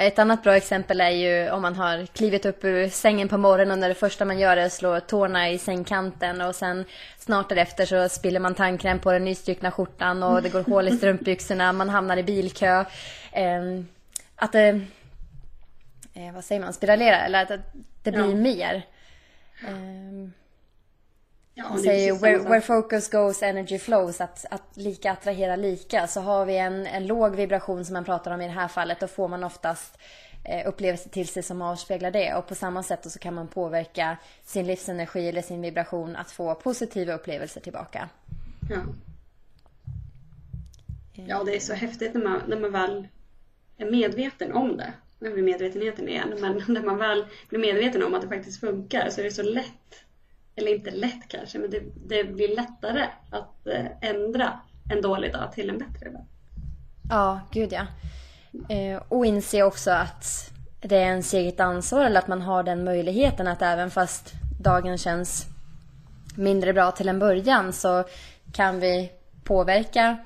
Ett 0.00 0.18
annat 0.18 0.42
bra 0.42 0.56
exempel 0.56 1.00
är 1.00 1.10
ju 1.10 1.50
om 1.50 1.62
man 1.62 1.76
har 1.76 2.06
klivit 2.06 2.46
upp 2.46 2.64
ur 2.64 2.88
sängen 2.88 3.28
på 3.28 3.38
morgonen 3.38 3.70
och 3.70 3.78
när 3.78 3.88
det 3.88 3.94
första 3.94 4.24
man 4.24 4.38
gör 4.38 4.56
är 4.56 4.66
att 4.66 4.72
slå 4.72 5.00
tårna 5.00 5.50
i 5.50 5.58
sängkanten 5.58 6.40
och 6.40 6.54
sen 6.54 6.84
snart 7.18 7.48
därefter 7.48 7.86
så 7.86 8.08
spiller 8.08 8.40
man 8.40 8.54
tandkräm 8.54 8.98
på 8.98 9.12
den 9.12 9.24
nystrukna 9.24 9.70
skjortan 9.70 10.22
och 10.22 10.42
det 10.42 10.48
går 10.48 10.62
hål 10.62 10.88
i 10.88 10.96
strumpbyxorna, 10.96 11.72
man 11.72 11.88
hamnar 11.88 12.16
i 12.16 12.22
bilkö. 12.22 12.84
Ehm, 13.32 13.88
att 14.36 14.52
det, 14.52 14.80
eh, 16.14 16.34
vad 16.34 16.44
säger 16.44 16.60
man, 16.60 16.72
spiralerar 16.72 17.26
eller 17.26 17.42
att 17.42 17.60
det 18.02 18.12
blir 18.12 18.30
ja. 18.30 18.34
mer. 18.34 18.86
Ja, 21.58 21.78
säger 21.78 22.14
where, 22.14 22.38
where, 22.38 22.60
focus 22.60 23.10
goes 23.10 23.42
energy 23.42 23.78
flows, 23.78 24.20
att, 24.20 24.44
att 24.50 24.76
lika 24.76 25.12
attraherar 25.12 25.56
lika. 25.56 26.06
Så 26.06 26.20
har 26.20 26.46
vi 26.46 26.58
en, 26.58 26.86
en 26.86 27.06
låg 27.06 27.36
vibration 27.36 27.84
som 27.84 27.92
man 27.92 28.04
pratar 28.04 28.34
om 28.34 28.40
i 28.40 28.46
det 28.46 28.52
här 28.52 28.68
fallet, 28.68 29.00
då 29.00 29.06
får 29.06 29.28
man 29.28 29.44
oftast 29.44 29.98
eh, 30.44 30.68
upplevelser 30.68 31.10
till 31.10 31.28
sig 31.28 31.42
som 31.42 31.62
avspeglar 31.62 32.10
det. 32.10 32.34
Och 32.34 32.46
på 32.46 32.54
samma 32.54 32.82
sätt 32.82 33.10
så 33.10 33.18
kan 33.18 33.34
man 33.34 33.48
påverka 33.48 34.16
sin 34.44 34.66
livsenergi 34.66 35.28
eller 35.28 35.42
sin 35.42 35.62
vibration 35.62 36.16
att 36.16 36.30
få 36.30 36.54
positiva 36.54 37.14
upplevelser 37.14 37.60
tillbaka. 37.60 38.08
Ja. 38.70 38.78
Ja, 41.26 41.44
det 41.44 41.56
är 41.56 41.60
så 41.60 41.74
häftigt 41.74 42.14
när 42.14 42.22
man, 42.22 42.42
när 42.46 42.60
man 42.60 42.72
väl 42.72 43.08
är 43.76 43.90
medveten 43.90 44.52
om 44.52 44.76
det. 44.76 44.92
Nu 45.18 45.30
blir 45.30 45.42
medvetenheten 45.42 46.08
igen, 46.08 46.34
men 46.40 46.62
när 46.68 46.82
man 46.82 46.98
väl 46.98 47.24
blir 47.48 47.58
medveten 47.58 48.02
om 48.02 48.14
att 48.14 48.22
det 48.22 48.28
faktiskt 48.28 48.60
funkar 48.60 49.10
så 49.10 49.20
är 49.20 49.24
det 49.24 49.30
så 49.30 49.42
lätt, 49.42 50.04
eller 50.58 50.74
inte 50.74 50.90
lätt 50.90 51.28
kanske, 51.28 51.58
men 51.58 51.70
det, 51.70 51.82
det 52.06 52.24
blir 52.24 52.56
lättare 52.56 53.06
att 53.30 53.66
eh, 53.66 54.10
ändra 54.10 54.60
en 54.92 55.02
dålig 55.02 55.32
dag 55.32 55.52
till 55.52 55.70
en 55.70 55.78
bättre 55.78 56.10
dag. 56.10 56.26
Ja, 57.10 57.40
gud 57.50 57.72
ja. 57.72 57.86
Eh, 58.68 59.02
och 59.08 59.26
inse 59.26 59.62
också 59.62 59.90
att 59.90 60.50
det 60.80 60.96
är 60.96 61.00
ens 61.00 61.34
eget 61.34 61.60
ansvar 61.60 62.04
eller 62.04 62.18
att 62.18 62.28
man 62.28 62.42
har 62.42 62.62
den 62.62 62.84
möjligheten 62.84 63.48
att 63.48 63.62
även 63.62 63.90
fast 63.90 64.32
dagen 64.60 64.98
känns 64.98 65.46
mindre 66.36 66.72
bra 66.72 66.90
till 66.90 67.08
en 67.08 67.18
början 67.18 67.72
så 67.72 68.04
kan 68.52 68.80
vi 68.80 69.12
påverka 69.44 70.16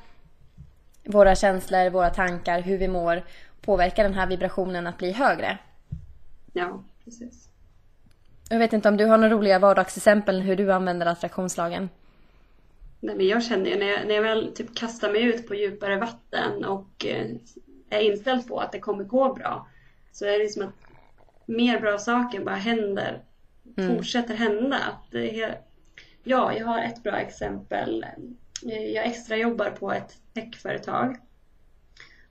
våra 1.04 1.34
känslor, 1.34 1.90
våra 1.90 2.10
tankar, 2.10 2.60
hur 2.60 2.78
vi 2.78 2.88
mår. 2.88 3.22
Påverka 3.60 4.02
den 4.02 4.14
här 4.14 4.26
vibrationen 4.26 4.86
att 4.86 4.98
bli 4.98 5.12
högre. 5.12 5.58
Ja, 6.52 6.84
precis. 7.04 7.41
Jag 8.52 8.58
vet 8.58 8.72
inte 8.72 8.88
om 8.88 8.96
du 8.96 9.06
har 9.06 9.18
några 9.18 9.34
roliga 9.34 9.58
vardagsexempel 9.58 10.40
hur 10.40 10.56
du 10.56 10.72
använder 10.72 11.06
attraktionslagen? 11.06 11.88
Nej, 13.00 13.16
men 13.16 13.26
jag 13.26 13.44
känner 13.44 13.70
ju 13.70 13.78
när 13.78 13.86
jag, 13.86 14.06
när 14.06 14.14
jag 14.14 14.22
väl 14.22 14.52
typ 14.54 14.74
kastar 14.74 15.12
mig 15.12 15.22
ut 15.22 15.48
på 15.48 15.54
djupare 15.54 15.96
vatten 15.96 16.64
och 16.64 17.06
eh, 17.06 17.26
är 17.90 18.00
inställd 18.00 18.48
på 18.48 18.60
att 18.60 18.72
det 18.72 18.80
kommer 18.80 19.04
gå 19.04 19.34
bra 19.34 19.68
så 20.12 20.26
är 20.26 20.38
det 20.38 20.48
som 20.48 20.62
att 20.62 20.74
mer 21.46 21.80
bra 21.80 21.98
saker 21.98 22.44
bara 22.44 22.54
händer, 22.54 23.22
mm. 23.76 23.96
fortsätter 23.96 24.34
hända. 24.34 24.78
Är, 25.12 25.60
ja, 26.24 26.52
jag 26.52 26.66
har 26.66 26.82
ett 26.82 27.02
bra 27.02 27.16
exempel. 27.16 28.06
Jag 28.94 29.06
extra 29.06 29.36
jobbar 29.36 29.70
på 29.70 29.92
ett 29.92 30.16
techföretag 30.34 31.16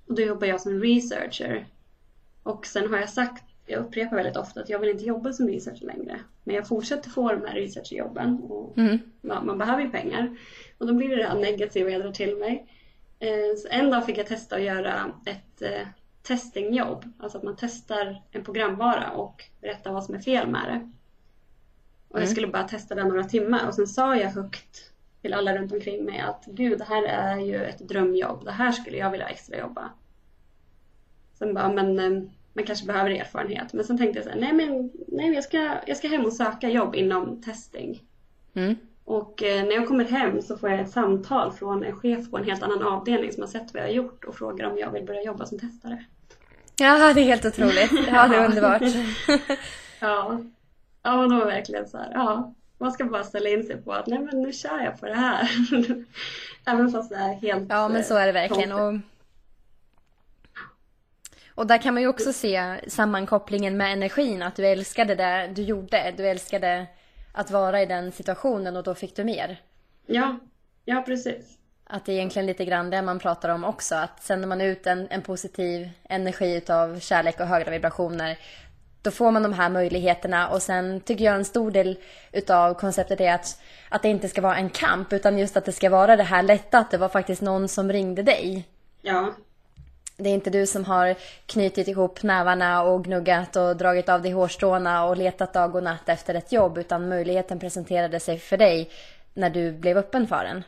och 0.07 0.15
då 0.15 0.21
jobbar 0.21 0.47
jag 0.47 0.61
som 0.61 0.81
researcher. 0.81 1.67
Och 2.43 2.65
sen 2.65 2.89
har 2.89 2.99
jag 2.99 3.09
sagt, 3.09 3.43
jag 3.65 3.79
upprepar 3.79 4.15
väldigt 4.15 4.37
ofta 4.37 4.61
att 4.61 4.69
jag 4.69 4.79
vill 4.79 4.89
inte 4.89 5.03
jobba 5.03 5.33
som 5.33 5.47
researcher 5.47 5.85
längre. 5.85 6.19
Men 6.43 6.55
jag 6.55 6.67
fortsätter 6.67 7.09
få 7.09 7.31
de 7.31 7.45
här 7.47 7.55
researcherjobben 7.55 8.39
och 8.41 8.77
mm. 8.77 8.99
man, 9.21 9.45
man, 9.45 9.57
behöver 9.57 9.83
ju 9.83 9.89
pengar. 9.89 10.37
Och 10.77 10.87
då 10.87 10.93
blir 10.93 11.09
det 11.09 11.15
det 11.15 11.27
här 11.27 11.39
negativa 11.39 11.89
jag 11.89 12.01
drar 12.01 12.11
till 12.11 12.37
mig. 12.37 12.67
Eh, 13.19 13.57
så 13.57 13.67
en 13.71 13.89
dag 13.89 14.05
fick 14.05 14.17
jag 14.17 14.27
testa 14.27 14.55
att 14.55 14.61
göra 14.61 15.11
ett 15.25 15.61
eh, 15.61 15.87
testingjobb. 16.23 17.05
Alltså 17.19 17.37
att 17.37 17.43
man 17.43 17.55
testar 17.59 18.21
en 18.31 18.43
programvara 18.43 19.11
och 19.11 19.43
berättar 19.61 19.91
vad 19.91 20.03
som 20.03 20.15
är 20.15 20.19
fel 20.19 20.47
med 20.47 20.61
det. 20.67 20.91
Och 22.07 22.17
jag 22.17 22.23
mm. 22.23 22.31
skulle 22.31 22.47
bara 22.47 22.67
testa 22.67 22.95
den 22.95 23.07
några 23.07 23.23
timmar 23.23 23.67
och 23.67 23.73
sen 23.73 23.87
sa 23.87 24.15
jag 24.15 24.29
högt 24.29 24.91
till 25.21 25.33
alla 25.33 25.57
runt 25.57 25.71
omkring 25.71 26.05
mig 26.05 26.19
att 26.19 26.45
gud, 26.45 26.77
det 26.77 26.83
här 26.83 27.03
är 27.03 27.37
ju 27.39 27.63
ett 27.63 27.79
drömjobb. 27.79 28.45
Det 28.45 28.51
här 28.51 28.71
skulle 28.71 28.97
jag 28.97 29.11
vilja 29.11 29.27
extra 29.27 29.57
jobba. 29.57 29.91
Sen 31.33 31.53
bara, 31.53 31.73
men 31.73 31.99
eh, 31.99 32.29
man 32.53 32.65
kanske 32.65 32.85
behöver 32.85 33.09
erfarenhet. 33.09 33.73
Men 33.73 33.85
sen 33.85 33.97
tänkte 33.97 34.19
jag 34.19 34.25
så 34.25 34.31
här, 34.31 34.39
nej 34.39 34.53
men 34.53 34.91
nej, 35.07 35.33
jag, 35.33 35.43
ska, 35.43 35.77
jag 35.85 35.97
ska 35.97 36.07
hem 36.07 36.25
och 36.25 36.33
söka 36.33 36.69
jobb 36.69 36.95
inom 36.95 37.41
testing. 37.41 38.01
Mm. 38.53 38.75
Och 39.05 39.43
eh, 39.43 39.63
när 39.63 39.71
jag 39.71 39.87
kommer 39.87 40.05
hem 40.05 40.41
så 40.41 40.57
får 40.57 40.69
jag 40.69 40.79
ett 40.79 40.91
samtal 40.91 41.51
från 41.51 41.83
en 41.83 41.95
chef 41.95 42.31
på 42.31 42.37
en 42.37 42.43
helt 42.43 42.63
annan 42.63 42.83
avdelning 42.83 43.31
som 43.31 43.43
har 43.43 43.47
sett 43.47 43.73
vad 43.73 43.83
jag 43.83 43.87
har 43.87 43.93
gjort 43.93 44.23
och 44.23 44.35
frågar 44.35 44.71
om 44.71 44.77
jag 44.77 44.91
vill 44.91 45.05
börja 45.05 45.23
jobba 45.23 45.45
som 45.45 45.59
testare. 45.59 46.05
Ja, 46.79 47.13
det 47.13 47.21
är 47.21 47.25
helt 47.25 47.45
otroligt. 47.45 47.91
Ja, 48.07 48.27
det 48.27 48.35
är 48.35 48.45
underbart. 48.45 48.81
ja. 49.99 50.41
Ja, 51.03 51.17
men 51.17 51.29
det 51.29 51.35
var 51.35 51.45
verkligen 51.45 51.87
så 51.87 51.97
här, 51.97 52.11
ja. 52.13 52.53
Man 52.77 52.91
ska 52.91 53.05
bara 53.05 53.23
ställa 53.23 53.49
in 53.49 53.63
sig 53.63 53.81
på 53.81 53.93
att 53.93 54.07
nej 54.07 54.19
men 54.19 54.41
nu 54.41 54.53
kör 54.53 54.79
jag 54.79 54.99
på 54.99 55.05
det 55.05 55.13
här. 55.13 55.51
Även 56.65 56.91
fast 56.91 57.09
det 57.09 57.15
är 57.15 57.33
helt 57.33 57.69
Ja, 57.69 57.87
men 57.87 58.03
så 58.03 58.15
är 58.15 58.25
det 58.25 58.31
verkligen. 58.31 58.71
Och, 58.71 58.99
och 61.55 61.67
där 61.67 61.77
kan 61.77 61.93
man 61.93 62.03
ju 62.03 62.09
också 62.09 62.33
se 62.33 62.79
sammankopplingen 62.87 63.77
med 63.77 63.93
energin. 63.93 64.43
Att 64.43 64.55
du 64.55 64.67
älskade 64.67 65.15
det 65.15 65.51
du 65.55 65.61
gjorde. 65.61 66.13
Du 66.17 66.27
älskade 66.27 66.85
att 67.33 67.51
vara 67.51 67.81
i 67.81 67.85
den 67.85 68.11
situationen 68.11 68.75
och 68.75 68.83
då 68.83 68.95
fick 68.95 69.15
du 69.15 69.23
mer. 69.23 69.61
Ja, 70.05 70.39
ja 70.85 71.03
precis. 71.05 71.57
Att 71.83 72.05
det 72.05 72.11
är 72.11 72.15
egentligen 72.15 72.45
lite 72.45 72.65
grann 72.65 72.89
det 72.89 73.01
man 73.01 73.19
pratar 73.19 73.49
om 73.49 73.63
också. 73.63 73.95
Att 73.95 74.23
sänder 74.23 74.47
man 74.47 74.61
ut 74.61 74.87
en, 74.87 75.07
en 75.09 75.21
positiv 75.21 75.89
energi 76.09 76.55
utav 76.55 76.99
kärlek 76.99 77.39
och 77.39 77.47
högre 77.47 77.71
vibrationer 77.71 78.37
då 79.01 79.11
får 79.11 79.31
man 79.31 79.43
de 79.43 79.53
här 79.53 79.69
möjligheterna 79.69 80.49
och 80.49 80.61
sen 80.61 81.01
tycker 81.01 81.25
jag 81.25 81.35
en 81.35 81.45
stor 81.45 81.71
del 81.71 81.97
utav 82.31 82.73
konceptet 82.73 83.21
är 83.21 83.33
att, 83.33 83.61
att 83.89 84.01
det 84.01 84.09
inte 84.09 84.29
ska 84.29 84.41
vara 84.41 84.55
en 84.55 84.69
kamp 84.69 85.13
utan 85.13 85.37
just 85.37 85.57
att 85.57 85.65
det 85.65 85.71
ska 85.71 85.89
vara 85.89 86.15
det 86.15 86.23
här 86.23 86.43
lätta 86.43 86.77
att 86.77 86.91
det 86.91 86.97
var 86.97 87.09
faktiskt 87.09 87.41
någon 87.41 87.67
som 87.67 87.91
ringde 87.91 88.23
dig. 88.23 88.67
Ja. 89.01 89.33
Det 90.21 90.29
är 90.29 90.33
inte 90.33 90.49
du 90.49 90.65
som 90.65 90.85
har 90.85 91.15
knutit 91.45 91.87
ihop 91.87 92.23
nävarna 92.23 92.83
och 92.83 93.03
gnuggat 93.03 93.55
och 93.55 93.77
dragit 93.77 94.09
av 94.09 94.21
dig 94.21 94.31
hårstråna 94.31 95.05
och 95.05 95.17
letat 95.17 95.53
dag 95.53 95.75
och 95.75 95.83
natt 95.83 96.09
efter 96.09 96.35
ett 96.35 96.51
jobb 96.51 96.77
utan 96.77 97.09
möjligheten 97.09 97.59
presenterade 97.59 98.19
sig 98.19 98.37
för 98.39 98.57
dig 98.57 98.89
när 99.33 99.49
du 99.49 99.71
blev 99.71 99.97
öppen 99.97 100.27
för 100.27 100.43
den. 100.43 100.63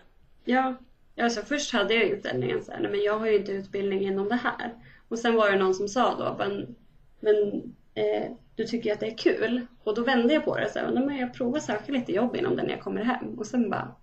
Ja, 0.46 0.76
alltså 1.22 1.42
först 1.42 1.74
hade 1.74 1.94
jag 1.94 2.04
inställningen 2.04 2.64
så 2.64 2.72
här, 2.72 2.90
men 2.90 3.04
jag 3.04 3.20
har 3.20 3.28
ju 3.28 3.38
inte 3.38 3.52
utbildning 3.52 4.02
inom 4.02 4.30
det 4.30 4.36
här. 4.36 4.74
Och 5.08 5.20
sen 5.20 5.36
var 5.36 5.52
det 5.52 5.58
någon 5.58 5.74
som 5.74 5.88
sa 5.88 6.16
då, 6.16 6.36
men, 6.38 6.76
men 7.20 7.64
eh, 7.94 8.32
du 8.56 8.64
tycker 8.64 8.94
att 8.94 9.00
det 9.00 9.08
är 9.08 9.18
kul? 9.18 9.66
Och 9.84 9.96
då 9.96 10.04
vände 10.04 10.34
jag 10.34 10.46
på 10.46 10.58
det 10.58 10.70
så 10.70 10.80
här, 10.80 10.92
men 10.92 11.18
jag 11.18 11.34
provar 11.34 11.60
söka 11.60 11.92
lite 11.92 12.12
jobb 12.12 12.36
inom 12.36 12.56
det 12.56 12.64
när 12.64 12.70
jag 12.70 12.82
kommer 12.82 13.04
hem. 13.04 13.40
Och 13.40 13.46
sen 13.46 13.70
bara, 13.70 13.96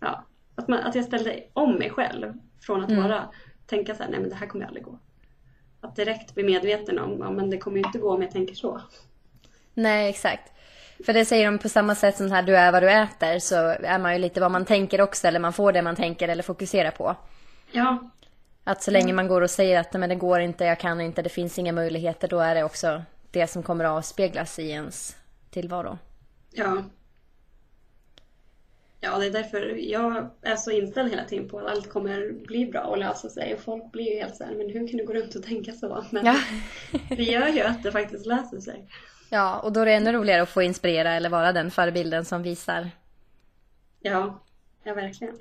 ja, 0.00 0.24
att, 0.54 0.68
man, 0.68 0.78
att 0.78 0.94
jag 0.94 1.04
ställde 1.04 1.40
om 1.52 1.74
mig 1.74 1.90
själv 1.90 2.32
från 2.60 2.84
att 2.84 2.90
mm. 2.90 3.02
vara 3.02 3.28
tänka 3.66 3.94
så 3.94 4.02
här, 4.02 4.10
nej 4.10 4.20
men 4.20 4.28
det 4.28 4.36
här 4.36 4.46
kommer 4.46 4.66
aldrig 4.66 4.84
gå. 4.84 4.98
Att 5.80 5.96
direkt 5.96 6.34
bli 6.34 6.44
medveten 6.44 6.98
om, 6.98 7.18
ja 7.20 7.30
men 7.30 7.50
det 7.50 7.58
kommer 7.58 7.76
ju 7.76 7.82
inte 7.86 7.98
gå 7.98 8.14
om 8.14 8.22
jag 8.22 8.30
tänker 8.30 8.54
så. 8.54 8.80
Nej, 9.74 10.10
exakt. 10.10 10.52
För 11.06 11.12
det 11.12 11.24
säger 11.24 11.44
de 11.44 11.58
på 11.58 11.68
samma 11.68 11.94
sätt 11.94 12.16
som 12.16 12.30
här, 12.30 12.42
du 12.42 12.56
är 12.56 12.72
vad 12.72 12.82
du 12.82 12.90
äter 12.90 13.38
så 13.38 13.56
är 13.68 13.98
man 13.98 14.12
ju 14.12 14.18
lite 14.18 14.40
vad 14.40 14.50
man 14.50 14.64
tänker 14.64 15.00
också 15.00 15.28
eller 15.28 15.40
man 15.40 15.52
får 15.52 15.72
det 15.72 15.82
man 15.82 15.96
tänker 15.96 16.28
eller 16.28 16.42
fokuserar 16.42 16.90
på. 16.90 17.16
Ja. 17.72 18.10
Att 18.64 18.82
så 18.82 18.90
länge 18.90 19.12
man 19.12 19.28
går 19.28 19.40
och 19.40 19.50
säger 19.50 19.80
att 19.80 19.92
men 19.92 20.08
det 20.08 20.14
går 20.14 20.40
inte, 20.40 20.64
jag 20.64 20.80
kan 20.80 21.00
inte, 21.00 21.22
det 21.22 21.28
finns 21.28 21.58
inga 21.58 21.72
möjligheter, 21.72 22.28
då 22.28 22.38
är 22.38 22.54
det 22.54 22.64
också 22.64 23.02
det 23.30 23.46
som 23.46 23.62
kommer 23.62 23.84
att 23.84 23.90
avspeglas 23.90 24.58
i 24.58 24.70
ens 24.70 25.16
tillvaro. 25.50 25.98
Ja, 26.50 26.82
Ja, 29.04 29.18
det 29.18 29.26
är 29.26 29.30
därför 29.30 29.90
jag 29.90 30.30
är 30.42 30.56
så 30.56 30.70
inställd 30.70 31.10
hela 31.10 31.24
tiden 31.24 31.48
på 31.48 31.58
att 31.58 31.66
allt 31.66 31.88
kommer 31.88 32.32
bli 32.46 32.66
bra 32.66 32.80
och 32.80 32.98
lösa 32.98 33.28
sig. 33.28 33.54
Och 33.54 33.60
folk 33.60 33.92
blir 33.92 34.14
ju 34.14 34.20
helt 34.20 34.36
såhär, 34.36 34.54
men 34.54 34.70
hur 34.70 34.88
kan 34.88 34.98
du 34.98 35.06
gå 35.06 35.12
runt 35.12 35.34
och 35.34 35.42
tänka 35.42 35.72
så? 35.72 36.04
Men 36.10 36.26
ja. 36.26 36.36
det 37.08 37.22
gör 37.22 37.48
ju 37.48 37.60
att 37.60 37.82
det 37.82 37.92
faktiskt 37.92 38.26
löser 38.26 38.60
sig. 38.60 38.88
Ja, 39.30 39.58
och 39.58 39.72
då 39.72 39.80
är 39.80 39.86
det 39.86 39.92
ännu 39.92 40.12
roligare 40.12 40.42
att 40.42 40.48
få 40.48 40.62
inspirera 40.62 41.12
eller 41.12 41.30
vara 41.30 41.52
den 41.52 41.70
förebilden 41.70 42.24
som 42.24 42.42
visar. 42.42 42.90
Ja, 44.00 44.42
ja 44.84 44.94
verkligen. 44.94 45.34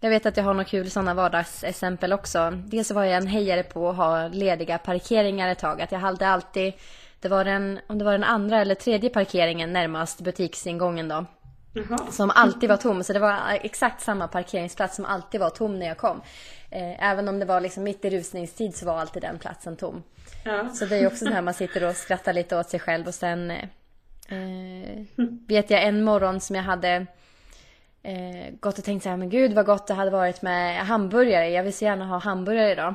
Jag 0.00 0.10
vet 0.10 0.26
att 0.26 0.36
jag 0.36 0.44
har 0.44 0.54
några 0.54 0.64
kul 0.64 0.90
sådana 0.90 1.14
vardagsexempel 1.14 2.12
också. 2.12 2.50
Dels 2.50 2.88
så 2.88 2.94
var 2.94 3.04
jag 3.04 3.16
en 3.16 3.26
hejare 3.26 3.62
på 3.62 3.88
att 3.88 3.96
ha 3.96 4.28
lediga 4.28 4.78
parkeringar 4.78 5.48
ett 5.48 5.58
tag. 5.58 5.82
Att 5.82 5.92
jag 5.92 5.98
hade 5.98 6.28
alltid, 6.28 6.72
det 7.20 7.28
var 7.28 7.44
den, 7.44 7.80
om 7.86 7.98
det 7.98 8.04
var 8.04 8.12
den 8.12 8.24
andra 8.24 8.60
eller 8.60 8.74
tredje 8.74 9.10
parkeringen 9.10 9.72
närmast 9.72 10.20
butiksingången 10.20 11.08
då. 11.08 11.26
Jaha. 11.72 12.10
Som 12.10 12.30
alltid 12.30 12.68
var 12.68 12.76
tom. 12.76 13.04
Så 13.04 13.12
det 13.12 13.18
var 13.18 13.38
exakt 13.60 14.00
samma 14.00 14.28
parkeringsplats 14.28 14.96
som 14.96 15.04
alltid 15.04 15.40
var 15.40 15.50
tom 15.50 15.78
när 15.78 15.86
jag 15.86 15.96
kom. 15.96 16.22
Eh, 16.70 17.10
även 17.10 17.28
om 17.28 17.38
det 17.38 17.44
var 17.44 17.60
liksom 17.60 17.84
mitt 17.84 18.04
i 18.04 18.10
rusningstid 18.10 18.76
så 18.76 18.86
var 18.86 18.98
alltid 18.98 19.22
den 19.22 19.38
platsen 19.38 19.76
tom. 19.76 20.02
Ja. 20.44 20.68
Så 20.68 20.86
det 20.86 20.96
är 20.96 21.06
också 21.06 21.24
så 21.24 21.32
här 21.32 21.42
man 21.42 21.54
sitter 21.54 21.88
och 21.88 21.96
skrattar 21.96 22.32
lite 22.32 22.56
åt 22.56 22.70
sig 22.70 22.80
själv 22.80 23.06
och 23.06 23.14
sen 23.14 23.50
eh, 23.50 25.04
vet 25.48 25.70
jag 25.70 25.82
en 25.82 26.04
morgon 26.04 26.40
som 26.40 26.56
jag 26.56 26.62
hade 26.62 27.06
eh, 28.02 28.54
gått 28.60 28.78
och 28.78 28.84
tänkt 28.84 29.02
så 29.02 29.08
här, 29.08 29.16
men 29.16 29.30
gud 29.30 29.52
vad 29.52 29.66
gott 29.66 29.86
det 29.86 29.94
hade 29.94 30.10
varit 30.10 30.42
med 30.42 30.86
hamburgare. 30.86 31.50
Jag 31.50 31.62
vill 31.62 31.74
så 31.74 31.84
gärna 31.84 32.06
ha 32.06 32.18
hamburgare 32.18 32.72
idag. 32.72 32.94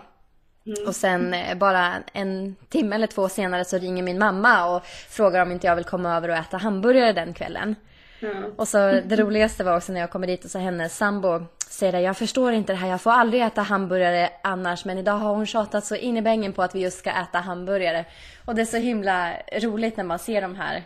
Mm. 0.65 0.87
Och 0.87 0.95
sen 0.95 1.33
eh, 1.33 1.57
bara 1.57 1.93
en 2.13 2.55
timme 2.69 2.95
eller 2.95 3.07
två 3.07 3.29
senare 3.29 3.65
så 3.65 3.77
ringer 3.77 4.03
min 4.03 4.19
mamma 4.19 4.75
och 4.75 4.85
frågar 4.85 5.41
om 5.41 5.51
inte 5.51 5.67
jag 5.67 5.75
vill 5.75 5.85
komma 5.85 6.17
över 6.17 6.29
och 6.29 6.35
äta 6.35 6.57
hamburgare 6.57 7.13
den 7.13 7.33
kvällen. 7.33 7.75
Mm. 8.19 8.51
Och 8.55 8.67
så 8.67 8.77
det 8.77 9.15
roligaste 9.15 9.63
var 9.63 9.77
också 9.77 9.93
när 9.93 9.99
jag 9.99 10.09
kommer 10.09 10.27
dit 10.27 10.45
och 10.45 10.51
så 10.51 10.59
hennes 10.59 10.97
sambo 10.97 11.45
säger 11.69 11.91
det, 11.91 12.01
jag 12.01 12.17
förstår 12.17 12.53
inte 12.53 12.73
det 12.73 12.77
här, 12.77 12.89
jag 12.89 13.01
får 13.01 13.11
aldrig 13.11 13.41
äta 13.41 13.61
hamburgare 13.61 14.29
annars 14.43 14.85
men 14.85 14.97
idag 14.97 15.17
har 15.17 15.35
hon 15.35 15.45
tjatat 15.45 15.85
så 15.85 15.95
in 15.95 16.17
i 16.17 16.21
bängen 16.21 16.53
på 16.53 16.63
att 16.63 16.75
vi 16.75 16.79
just 16.79 16.99
ska 16.99 17.09
äta 17.09 17.39
hamburgare. 17.39 18.05
Och 18.45 18.55
det 18.55 18.61
är 18.61 18.65
så 18.65 18.77
himla 18.77 19.33
roligt 19.61 19.97
när 19.97 20.03
man 20.03 20.19
ser 20.19 20.41
de 20.41 20.55
här 20.55 20.83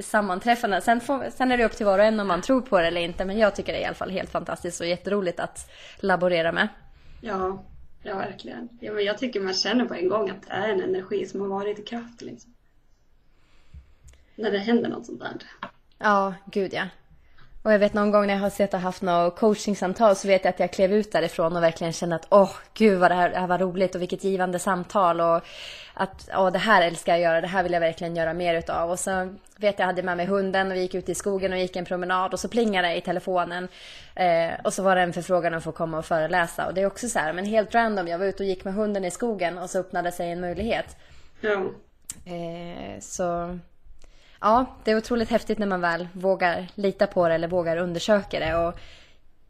sammanträffandena. 0.00 0.80
Sen, 0.80 1.00
får, 1.00 1.30
sen 1.30 1.52
är 1.52 1.56
det 1.56 1.64
upp 1.64 1.76
till 1.76 1.86
var 1.86 1.98
och 1.98 2.04
en 2.04 2.20
om 2.20 2.28
man 2.28 2.42
tror 2.42 2.60
på 2.60 2.78
det 2.78 2.86
eller 2.86 3.00
inte 3.00 3.24
men 3.24 3.38
jag 3.38 3.54
tycker 3.54 3.72
det 3.72 3.78
är 3.78 3.82
i 3.82 3.86
alla 3.86 3.94
fall 3.94 4.10
helt 4.10 4.30
fantastiskt 4.30 4.80
och 4.80 4.86
jätteroligt 4.86 5.40
att 5.40 5.70
laborera 5.96 6.52
med. 6.52 6.68
Ja, 7.20 7.64
ja 8.02 8.16
verkligen. 8.16 8.68
Ja, 8.80 8.92
men 8.92 9.04
jag 9.04 9.18
tycker 9.18 9.40
man 9.40 9.54
känner 9.54 9.84
på 9.84 9.94
en 9.94 10.08
gång 10.08 10.30
att 10.30 10.42
det 10.42 10.52
är 10.52 10.68
en 10.68 10.82
energi 10.82 11.26
som 11.26 11.40
har 11.40 11.48
varit 11.48 11.78
i 11.78 11.82
kraft 11.82 12.22
liksom. 12.22 12.54
När 14.34 14.50
det 14.50 14.58
händer 14.58 14.88
något 14.88 15.06
sånt 15.06 15.20
där. 15.20 15.32
Ja, 16.04 16.34
gud 16.44 16.72
ja. 16.74 16.84
Och 17.62 17.72
jag 17.72 17.78
vet 17.78 17.94
någon 17.94 18.10
gång 18.10 18.26
när 18.26 18.34
jag 18.34 18.40
har 18.40 18.50
sett 18.50 18.74
och 18.74 18.80
haft 18.80 19.02
något 19.02 19.36
coachingsamtal 19.36 20.16
så 20.16 20.28
vet 20.28 20.44
jag 20.44 20.50
att 20.50 20.60
jag 20.60 20.72
klev 20.72 20.92
ut 20.92 21.12
därifrån 21.12 21.56
och 21.56 21.62
verkligen 21.62 21.92
kände 21.92 22.16
att 22.16 22.26
åh, 22.30 22.50
gud 22.74 22.98
vad 22.98 23.10
det 23.10 23.14
här, 23.14 23.30
det 23.30 23.38
här 23.38 23.46
var 23.46 23.58
roligt 23.58 23.94
och 23.94 24.02
vilket 24.02 24.24
givande 24.24 24.58
samtal 24.58 25.20
och 25.20 25.44
att 25.94 26.28
åh, 26.36 26.52
det 26.52 26.58
här 26.58 26.82
älskar 26.82 27.12
jag 27.12 27.20
göra, 27.20 27.40
det 27.40 27.46
här 27.46 27.62
vill 27.62 27.72
jag 27.72 27.80
verkligen 27.80 28.16
göra 28.16 28.34
mer 28.34 28.54
utav. 28.54 28.90
Och 28.90 28.98
så 28.98 29.10
vet 29.56 29.78
jag, 29.78 29.80
jag 29.80 29.86
hade 29.86 30.02
med 30.02 30.16
mig 30.16 30.26
hunden 30.26 30.70
och 30.70 30.76
vi 30.76 30.80
gick 30.80 30.94
ut 30.94 31.08
i 31.08 31.14
skogen 31.14 31.52
och 31.52 31.58
gick 31.58 31.76
en 31.76 31.84
promenad 31.84 32.32
och 32.32 32.40
så 32.40 32.48
plingade 32.48 32.88
det 32.88 32.96
i 32.96 33.00
telefonen. 33.00 33.68
Eh, 34.14 34.52
och 34.64 34.72
så 34.72 34.82
var 34.82 34.96
det 34.96 35.02
en 35.02 35.12
förfrågan 35.12 35.52
om 35.52 35.58
att 35.58 35.64
få 35.64 35.72
komma 35.72 35.98
och 35.98 36.06
föreläsa. 36.06 36.66
Och 36.66 36.74
det 36.74 36.80
är 36.80 36.86
också 36.86 37.08
så 37.08 37.18
här, 37.18 37.32
men 37.32 37.44
helt 37.44 37.74
random, 37.74 38.08
jag 38.08 38.18
var 38.18 38.26
ute 38.26 38.42
och 38.42 38.48
gick 38.48 38.64
med 38.64 38.74
hunden 38.74 39.04
i 39.04 39.10
skogen 39.10 39.58
och 39.58 39.70
så 39.70 39.78
öppnade 39.78 40.12
sig 40.12 40.30
en 40.30 40.40
möjlighet. 40.40 40.96
Ja. 41.40 41.64
Eh, 42.24 43.00
så 43.00 43.58
ja, 44.44 44.66
det 44.84 44.90
är 44.90 44.96
otroligt 44.96 45.28
häftigt 45.28 45.58
när 45.58 45.66
man 45.66 45.80
väl 45.80 46.08
vågar 46.12 46.68
lita 46.74 47.06
på 47.06 47.28
det 47.28 47.34
eller 47.34 47.48
vågar 47.48 47.76
undersöka 47.76 48.40
det. 48.40 48.56
Och 48.56 48.74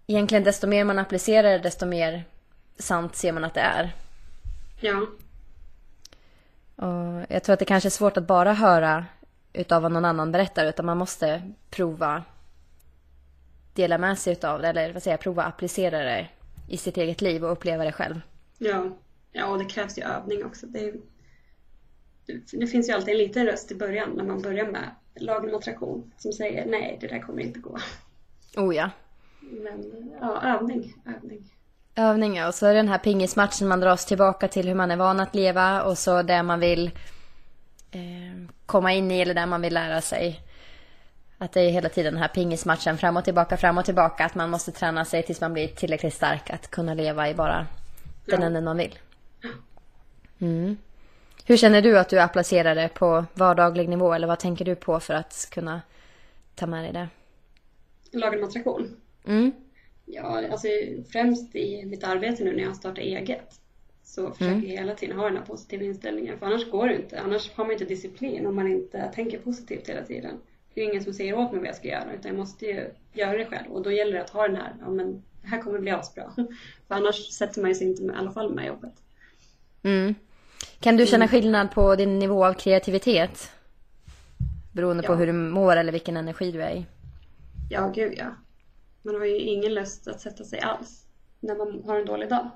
egentligen 0.06 0.44
desto 0.44 0.66
mer 0.66 0.84
man 0.84 0.98
applicerar 0.98 1.50
det, 1.50 1.58
desto 1.58 1.86
mer 1.86 2.24
sant 2.78 3.16
ser 3.16 3.32
man 3.32 3.44
att 3.44 3.54
det 3.54 3.60
är. 3.60 3.92
Ja. 4.80 5.06
Och 6.76 7.26
jag 7.28 7.42
tror 7.42 7.52
att 7.52 7.58
det 7.58 7.64
kanske 7.64 7.88
är 7.88 7.90
svårt 7.90 8.16
att 8.16 8.26
bara 8.26 8.52
höra 8.52 9.06
utav 9.52 9.82
vad 9.82 9.92
någon 9.92 10.04
annan 10.04 10.32
berättar, 10.32 10.66
utan 10.66 10.86
man 10.86 10.98
måste 10.98 11.52
prova 11.70 12.22
dela 13.72 13.98
med 13.98 14.18
sig 14.18 14.32
utav 14.32 14.62
det, 14.62 14.68
eller 14.68 14.92
vad 14.92 15.02
säger 15.02 15.12
jag, 15.12 15.20
prova 15.20 15.42
applicera 15.42 15.98
det 15.98 16.28
i 16.68 16.76
sitt 16.76 16.96
eget 16.96 17.20
liv 17.20 17.44
och 17.44 17.52
uppleva 17.52 17.84
det 17.84 17.92
själv. 17.92 18.20
Ja. 18.58 18.90
Ja, 19.32 19.46
och 19.46 19.58
det 19.58 19.64
krävs 19.64 19.98
ju 19.98 20.02
övning 20.02 20.44
också. 20.44 20.66
Det, 20.66 20.88
är, 20.88 20.94
det 22.52 22.66
finns 22.66 22.88
ju 22.88 22.92
alltid 22.92 23.12
en 23.14 23.18
liten 23.18 23.46
röst 23.46 23.72
i 23.72 23.74
början 23.74 24.10
när 24.10 24.24
man 24.24 24.42
börjar 24.42 24.66
med 24.66 24.90
lagen 25.14 25.50
om 25.50 25.56
attraktion 25.56 26.12
som 26.18 26.32
säger 26.32 26.66
nej, 26.66 26.98
det 27.00 27.06
där 27.06 27.18
kommer 27.18 27.42
inte 27.42 27.58
gå. 27.60 27.78
Oh 28.56 28.76
ja. 28.76 28.90
Men 29.40 30.10
ja, 30.20 30.42
övning, 30.42 30.94
övning. 31.16 31.50
Övningar 31.96 32.48
och 32.48 32.54
så 32.54 32.66
är 32.66 32.70
det 32.70 32.78
den 32.78 32.88
här 32.88 32.98
pingismatchen 32.98 33.68
man 33.68 33.80
dras 33.80 34.06
tillbaka 34.06 34.48
till 34.48 34.68
hur 34.68 34.74
man 34.74 34.90
är 34.90 34.96
van 34.96 35.20
att 35.20 35.34
leva 35.34 35.82
och 35.82 35.98
så 35.98 36.22
det 36.22 36.42
man 36.42 36.60
vill 36.60 36.86
eh, 37.90 38.48
komma 38.66 38.92
in 38.92 39.10
i 39.10 39.20
eller 39.20 39.34
där 39.34 39.46
man 39.46 39.60
vill 39.62 39.74
lära 39.74 40.00
sig. 40.00 40.40
Att 41.38 41.52
det 41.52 41.60
är 41.60 41.70
hela 41.70 41.88
tiden 41.88 42.12
den 42.14 42.22
här 42.22 42.28
pingismatchen 42.28 42.98
fram 42.98 43.16
och 43.16 43.24
tillbaka, 43.24 43.56
fram 43.56 43.78
och 43.78 43.84
tillbaka. 43.84 44.24
Att 44.24 44.34
man 44.34 44.50
måste 44.50 44.72
träna 44.72 45.04
sig 45.04 45.22
tills 45.22 45.40
man 45.40 45.52
blir 45.52 45.68
tillräckligt 45.68 46.14
stark 46.14 46.50
att 46.50 46.70
kunna 46.70 46.94
leva 46.94 47.28
i 47.30 47.34
bara 47.34 47.66
den 48.26 48.40
Ja. 48.40 48.46
änden 48.46 48.64
man 48.64 48.76
vill. 48.76 48.98
Mm. 50.38 50.76
Hur 51.46 51.56
känner 51.56 51.82
du 51.82 51.98
att 51.98 52.08
du 52.08 52.20
applicerar 52.20 52.74
det 52.74 52.88
på 52.94 53.24
vardaglig 53.34 53.88
nivå 53.88 54.12
eller 54.12 54.26
vad 54.26 54.38
tänker 54.38 54.64
du 54.64 54.74
på 54.74 55.00
för 55.00 55.14
att 55.14 55.48
kunna 55.52 55.82
ta 56.54 56.66
med 56.66 56.84
dig 56.84 56.92
det? 56.92 57.08
Lagen 58.18 58.38
om 58.42 58.48
attraktion. 58.48 58.96
Mm. 59.26 59.52
Ja, 60.06 60.42
alltså 60.50 60.68
främst 61.12 61.56
i 61.56 61.84
mitt 61.86 62.04
arbete 62.04 62.44
nu 62.44 62.52
när 62.52 62.62
jag 62.62 62.68
har 62.68 62.74
startat 62.74 62.98
eget 62.98 63.60
så 64.04 64.30
försöker 64.30 64.52
Mm. 64.54 64.60
jag 64.70 64.76
hela 64.78 64.94
tiden 64.94 65.16
ha 65.18 65.24
den 65.24 65.36
här 65.36 65.44
positiva 65.44 65.84
inställningen. 65.84 66.38
För 66.38 66.46
annars 66.46 66.70
går 66.70 66.88
det 66.88 66.96
inte. 66.96 67.20
Annars 67.20 67.50
har 67.54 67.64
man 67.64 67.72
inte 67.72 67.84
disciplin 67.84 68.46
om 68.46 68.54
man 68.56 68.68
inte 68.68 69.10
tänker 69.14 69.38
positivt 69.38 69.88
hela 69.88 70.02
tiden. 70.04 70.40
Det 70.74 70.80
är 70.80 70.84
ju 70.84 70.90
ingen 70.90 71.04
som 71.04 71.12
säger 71.12 71.38
åt 71.38 71.50
mig 71.52 71.60
vad 71.60 71.68
jag 71.68 71.76
ska 71.76 71.88
göra 71.88 72.12
utan 72.18 72.28
jag 72.30 72.38
måste 72.38 72.66
ju 72.66 72.90
göra 73.12 73.38
det 73.38 73.44
själv. 73.46 73.72
Och 73.72 73.82
då 73.82 73.92
gäller 73.92 74.12
det 74.12 74.22
att 74.22 74.30
ha 74.30 74.46
den 74.48 74.56
här, 74.56 74.74
ja 74.80 74.90
men 74.90 75.22
det 75.42 75.48
här 75.48 75.62
kommer 75.62 75.78
bli 75.78 75.90
asbra. 75.90 76.32
För 76.88 76.94
annars 76.94 77.28
sätter 77.28 77.62
man 77.62 77.74
sig 77.74 77.86
inte 77.86 78.02
med, 78.02 78.14
i 78.14 78.18
alla 78.18 78.32
fall 78.32 78.54
med 78.54 78.66
jobbet. 78.66 78.92
Mm. 79.82 80.14
Kan 80.80 80.96
du 80.96 81.06
känna 81.06 81.28
skillnad 81.28 81.70
på 81.70 81.96
din 81.96 82.18
nivå 82.18 82.44
av 82.46 82.52
kreativitet? 82.54 83.50
Beroende 84.72 85.02
på 85.02 85.12
Ja. 85.12 85.16
hur 85.16 85.26
du 85.26 85.32
mår 85.32 85.76
eller 85.76 85.92
vilken 85.92 86.16
energi 86.16 86.52
du 86.52 86.62
är 86.62 86.70
i. 86.74 86.86
Ja, 87.70 87.92
gud 87.94 88.14
ja. 88.16 88.26
Man 89.02 89.14
har 89.14 89.24
ju 89.24 89.38
ingen 89.38 89.74
lust 89.74 90.08
att 90.08 90.20
sätta 90.20 90.44
sig 90.44 90.60
alls 90.60 91.06
när 91.40 91.56
man 91.56 91.82
har 91.86 92.00
en 92.00 92.06
dålig 92.06 92.28
dag. 92.28 92.50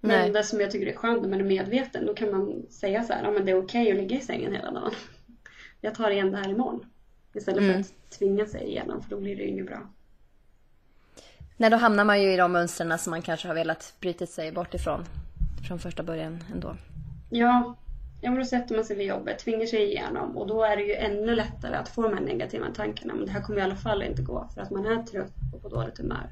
Men 0.00 0.10
Nej. 0.20 0.30
det 0.30 0.44
som 0.44 0.60
jag 0.60 0.70
tycker 0.70 0.86
är 0.86 0.96
skönt 0.96 1.22
när 1.22 1.28
man 1.28 1.40
är 1.40 1.44
medveten, 1.44 2.06
då 2.06 2.14
kan 2.14 2.30
man 2.30 2.62
säga 2.70 3.02
så 3.04 3.12
här, 3.12 3.24
ja 3.24 3.30
men 3.30 3.44
det 3.44 3.52
är 3.52 3.64
okej 3.64 3.90
att 3.90 3.96
ligga 3.96 4.16
i 4.16 4.20
sängen 4.20 4.52
hela 4.52 4.70
dagen. 4.70 4.92
Jag 5.80 5.94
tar 5.94 6.10
igen 6.10 6.30
det 6.30 6.36
här 6.38 6.48
imorgon. 6.50 6.84
Istället 7.34 7.60
Mm. 7.62 7.72
för 7.72 7.80
att 7.80 8.10
tvinga 8.18 8.46
sig 8.46 8.62
igenom, 8.68 9.02
för 9.02 9.10
då 9.10 9.20
blir 9.20 9.36
det 9.36 9.42
ju 9.42 9.48
inget 9.48 9.66
bra. 9.66 9.90
Nej, 11.56 11.70
då 11.70 11.76
hamnar 11.76 12.04
man 12.04 12.22
ju 12.22 12.32
i 12.32 12.36
de 12.36 12.52
mönstren 12.52 12.98
som 12.98 13.10
man 13.10 13.22
kanske 13.22 13.48
har 13.48 13.54
velat 13.54 13.94
bryta 14.00 14.26
sig 14.26 14.52
bort 14.52 14.74
ifrån. 14.74 15.04
Från 15.68 15.78
första 15.78 16.02
början 16.02 16.44
ändå. 16.52 16.76
Ja, 17.30 17.76
ja 18.20 18.30
men 18.30 18.38
då 18.38 18.44
sätter 18.44 18.74
man 18.74 18.84
sig 18.84 18.96
vid 18.96 19.06
jobbet, 19.06 19.38
tvingar 19.38 19.66
sig 19.66 19.82
igenom 19.82 20.36
och 20.36 20.46
då 20.46 20.62
är 20.62 20.76
det 20.76 20.82
ju 20.82 20.94
ännu 20.94 21.34
lättare 21.34 21.76
att 21.76 21.88
få 21.88 22.02
de 22.02 22.14
här 22.14 22.20
negativa 22.20 22.66
tankarna. 22.74 23.14
Men 23.14 23.26
det 23.26 23.32
här 23.32 23.42
kommer 23.42 23.58
i 23.58 23.62
alla 23.62 23.76
fall 23.76 24.02
inte 24.02 24.22
gå 24.22 24.48
för 24.54 24.60
att 24.60 24.70
man 24.70 24.86
är 24.86 25.02
trött 25.02 25.32
och 25.54 25.62
på 25.62 25.68
dåligt 25.68 25.98
humör. 25.98 26.30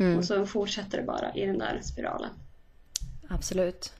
Mm. 0.00 0.18
Och 0.18 0.24
så 0.24 0.46
fortsätter 0.46 0.98
det 0.98 1.04
bara 1.04 1.34
i 1.34 1.46
den 1.46 1.58
där 1.58 1.80
spiralen. 1.82 2.30
Absolut. 3.28 3.92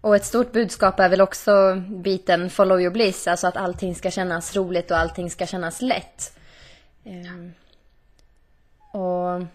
Och 0.00 0.16
ett 0.16 0.24
stort 0.24 0.52
budskap 0.52 1.00
är 1.00 1.08
väl 1.08 1.20
också 1.20 1.82
biten 1.88 2.50
follow 2.50 2.80
your 2.80 2.92
bliss, 2.92 3.26
alltså 3.26 3.46
att 3.46 3.56
allting 3.56 3.94
ska 3.94 4.10
kännas 4.10 4.56
roligt 4.56 4.90
och 4.90 4.98
allting 4.98 5.30
ska 5.30 5.46
kännas 5.46 5.82
lätt. 5.82 6.38
Ehm, 7.04 7.52
och 8.92 9.46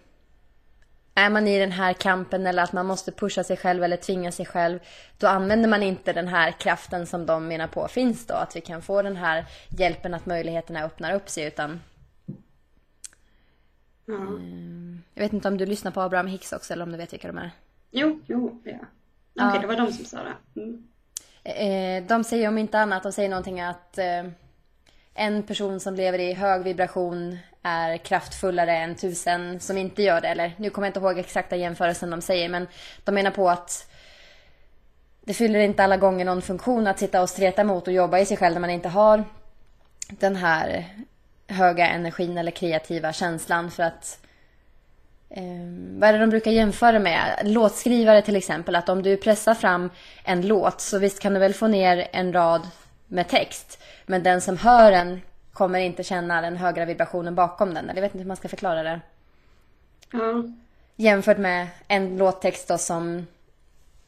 är 1.15 1.29
man 1.29 1.47
i 1.47 1.59
den 1.59 1.71
här 1.71 1.93
kampen 1.93 2.47
eller 2.47 2.63
att 2.63 2.73
man 2.73 2.85
måste 2.85 3.11
pusha 3.11 3.43
sig 3.43 3.57
själv 3.57 3.83
eller 3.83 3.97
tvinga 3.97 4.31
sig 4.31 4.45
själv, 4.45 4.79
då 5.17 5.27
använder 5.27 5.69
man 5.69 5.83
inte 5.83 6.13
den 6.13 6.27
här 6.27 6.51
kraften 6.51 7.07
som 7.07 7.25
de 7.25 7.47
menar 7.47 7.67
på 7.67 7.87
finns 7.87 8.27
då, 8.27 8.33
att 8.33 8.55
vi 8.55 8.61
kan 8.61 8.81
få 8.81 9.01
den 9.01 9.15
här 9.15 9.45
hjälpen 9.69 10.13
att 10.13 10.25
möjligheterna 10.25 10.83
öppnar 10.83 11.13
upp 11.15 11.29
sig, 11.29 11.47
utan 11.47 11.81
Ja. 14.07 14.13
jag 15.13 15.23
vet 15.23 15.33
inte 15.33 15.47
om 15.47 15.57
du 15.57 15.65
lyssnar 15.65 15.91
på 15.91 16.01
Abraham 16.01 16.27
Hicks 16.27 16.53
också 16.53 16.73
eller 16.73 16.83
om 16.83 16.91
du 16.91 16.97
vet 16.97 17.13
vilka 17.13 17.27
de 17.27 17.37
är? 17.37 17.51
Jo, 17.91 18.19
jo, 18.27 18.61
ja. 18.63 18.77
Okej, 19.49 19.61
det 19.61 19.67
var 19.67 19.75
de 19.75 19.91
som 19.93 20.05
sa 20.05 20.17
det. 20.23 20.61
Mm. 20.61 20.87
Eh, 21.43 22.07
de 22.07 22.23
säger 22.23 22.47
om 22.47 22.57
inte 22.57 22.79
annat, 22.79 23.03
de 23.03 23.11
säger 23.11 23.29
någonting 23.29 23.61
att 23.61 23.97
eh, 23.97 24.23
en 25.15 25.43
person 25.43 25.79
som 25.79 25.95
lever 25.95 26.19
i 26.19 26.33
hög 26.33 26.63
vibration 26.63 27.37
är 27.63 27.97
kraftfullare 27.97 28.77
än 28.77 28.95
tusen 28.95 29.59
som 29.59 29.77
inte 29.77 30.03
gör 30.03 30.21
det. 30.21 30.27
Eller 30.27 30.53
nu 30.57 30.69
kommer 30.69 30.87
jag 30.87 30.89
inte 30.89 30.99
ihåg 30.99 31.19
exakta 31.19 31.55
jämförelsen 31.55 32.09
de 32.09 32.21
säger, 32.21 32.49
men 32.49 32.67
de 33.03 33.15
menar 33.15 33.31
på 33.31 33.49
att 33.49 33.91
det 35.21 35.33
fyller 35.33 35.59
inte 35.59 35.83
alla 35.83 35.97
gånger 35.97 36.25
någon 36.25 36.41
funktion 36.41 36.87
att 36.87 36.99
sitta 36.99 37.21
och 37.21 37.29
streta 37.29 37.63
mot 37.63 37.87
och 37.87 37.93
jobba 37.93 38.19
i 38.19 38.25
sig 38.25 38.37
själv 38.37 38.53
när 38.53 38.61
man 38.61 38.69
inte 38.69 38.89
har 38.89 39.23
den 40.09 40.35
här 40.35 40.85
höga 41.47 41.89
energin 41.89 42.37
eller 42.37 42.51
kreativa 42.51 43.13
känslan 43.13 43.71
för 43.71 43.83
att 43.83 44.19
Eh, 45.29 45.43
vad 45.99 46.09
är 46.09 46.13
det 46.13 46.19
de 46.19 46.29
brukar 46.29 46.51
jämföra 46.51 46.99
med? 46.99 47.41
Låtskrivare 47.43 48.21
till 48.21 48.35
exempel. 48.35 48.75
Att 48.75 48.89
om 48.89 49.03
du 49.03 49.17
pressar 49.17 49.53
fram 49.53 49.89
en 50.23 50.47
låt 50.47 50.81
så 50.81 50.99
visst 50.99 51.19
kan 51.19 51.33
du 51.33 51.39
väl 51.39 51.53
få 51.53 51.67
ner 51.67 52.07
en 52.11 52.33
rad 52.33 52.61
med 53.07 53.27
text. 53.27 53.79
Men 54.05 54.23
den 54.23 54.41
som 54.41 54.57
hör 54.57 54.91
den 54.91 55.21
kommer 55.53 55.79
inte 55.79 56.03
känna 56.03 56.41
den 56.41 56.57
högre 56.57 56.85
vibrationen 56.85 57.35
bakom 57.35 57.73
den. 57.73 57.89
Eller 57.89 57.95
jag 57.95 58.01
vet 58.01 58.15
inte 58.15 58.23
hur 58.23 58.27
man 58.27 58.37
ska 58.37 58.47
förklara 58.47 58.83
det. 58.83 59.01
Ja, 60.11 60.43
Jämfört 60.95 61.37
med 61.37 61.67
en 61.87 62.17
låttext 62.17 62.67
då 62.67 62.77
som, 62.77 63.27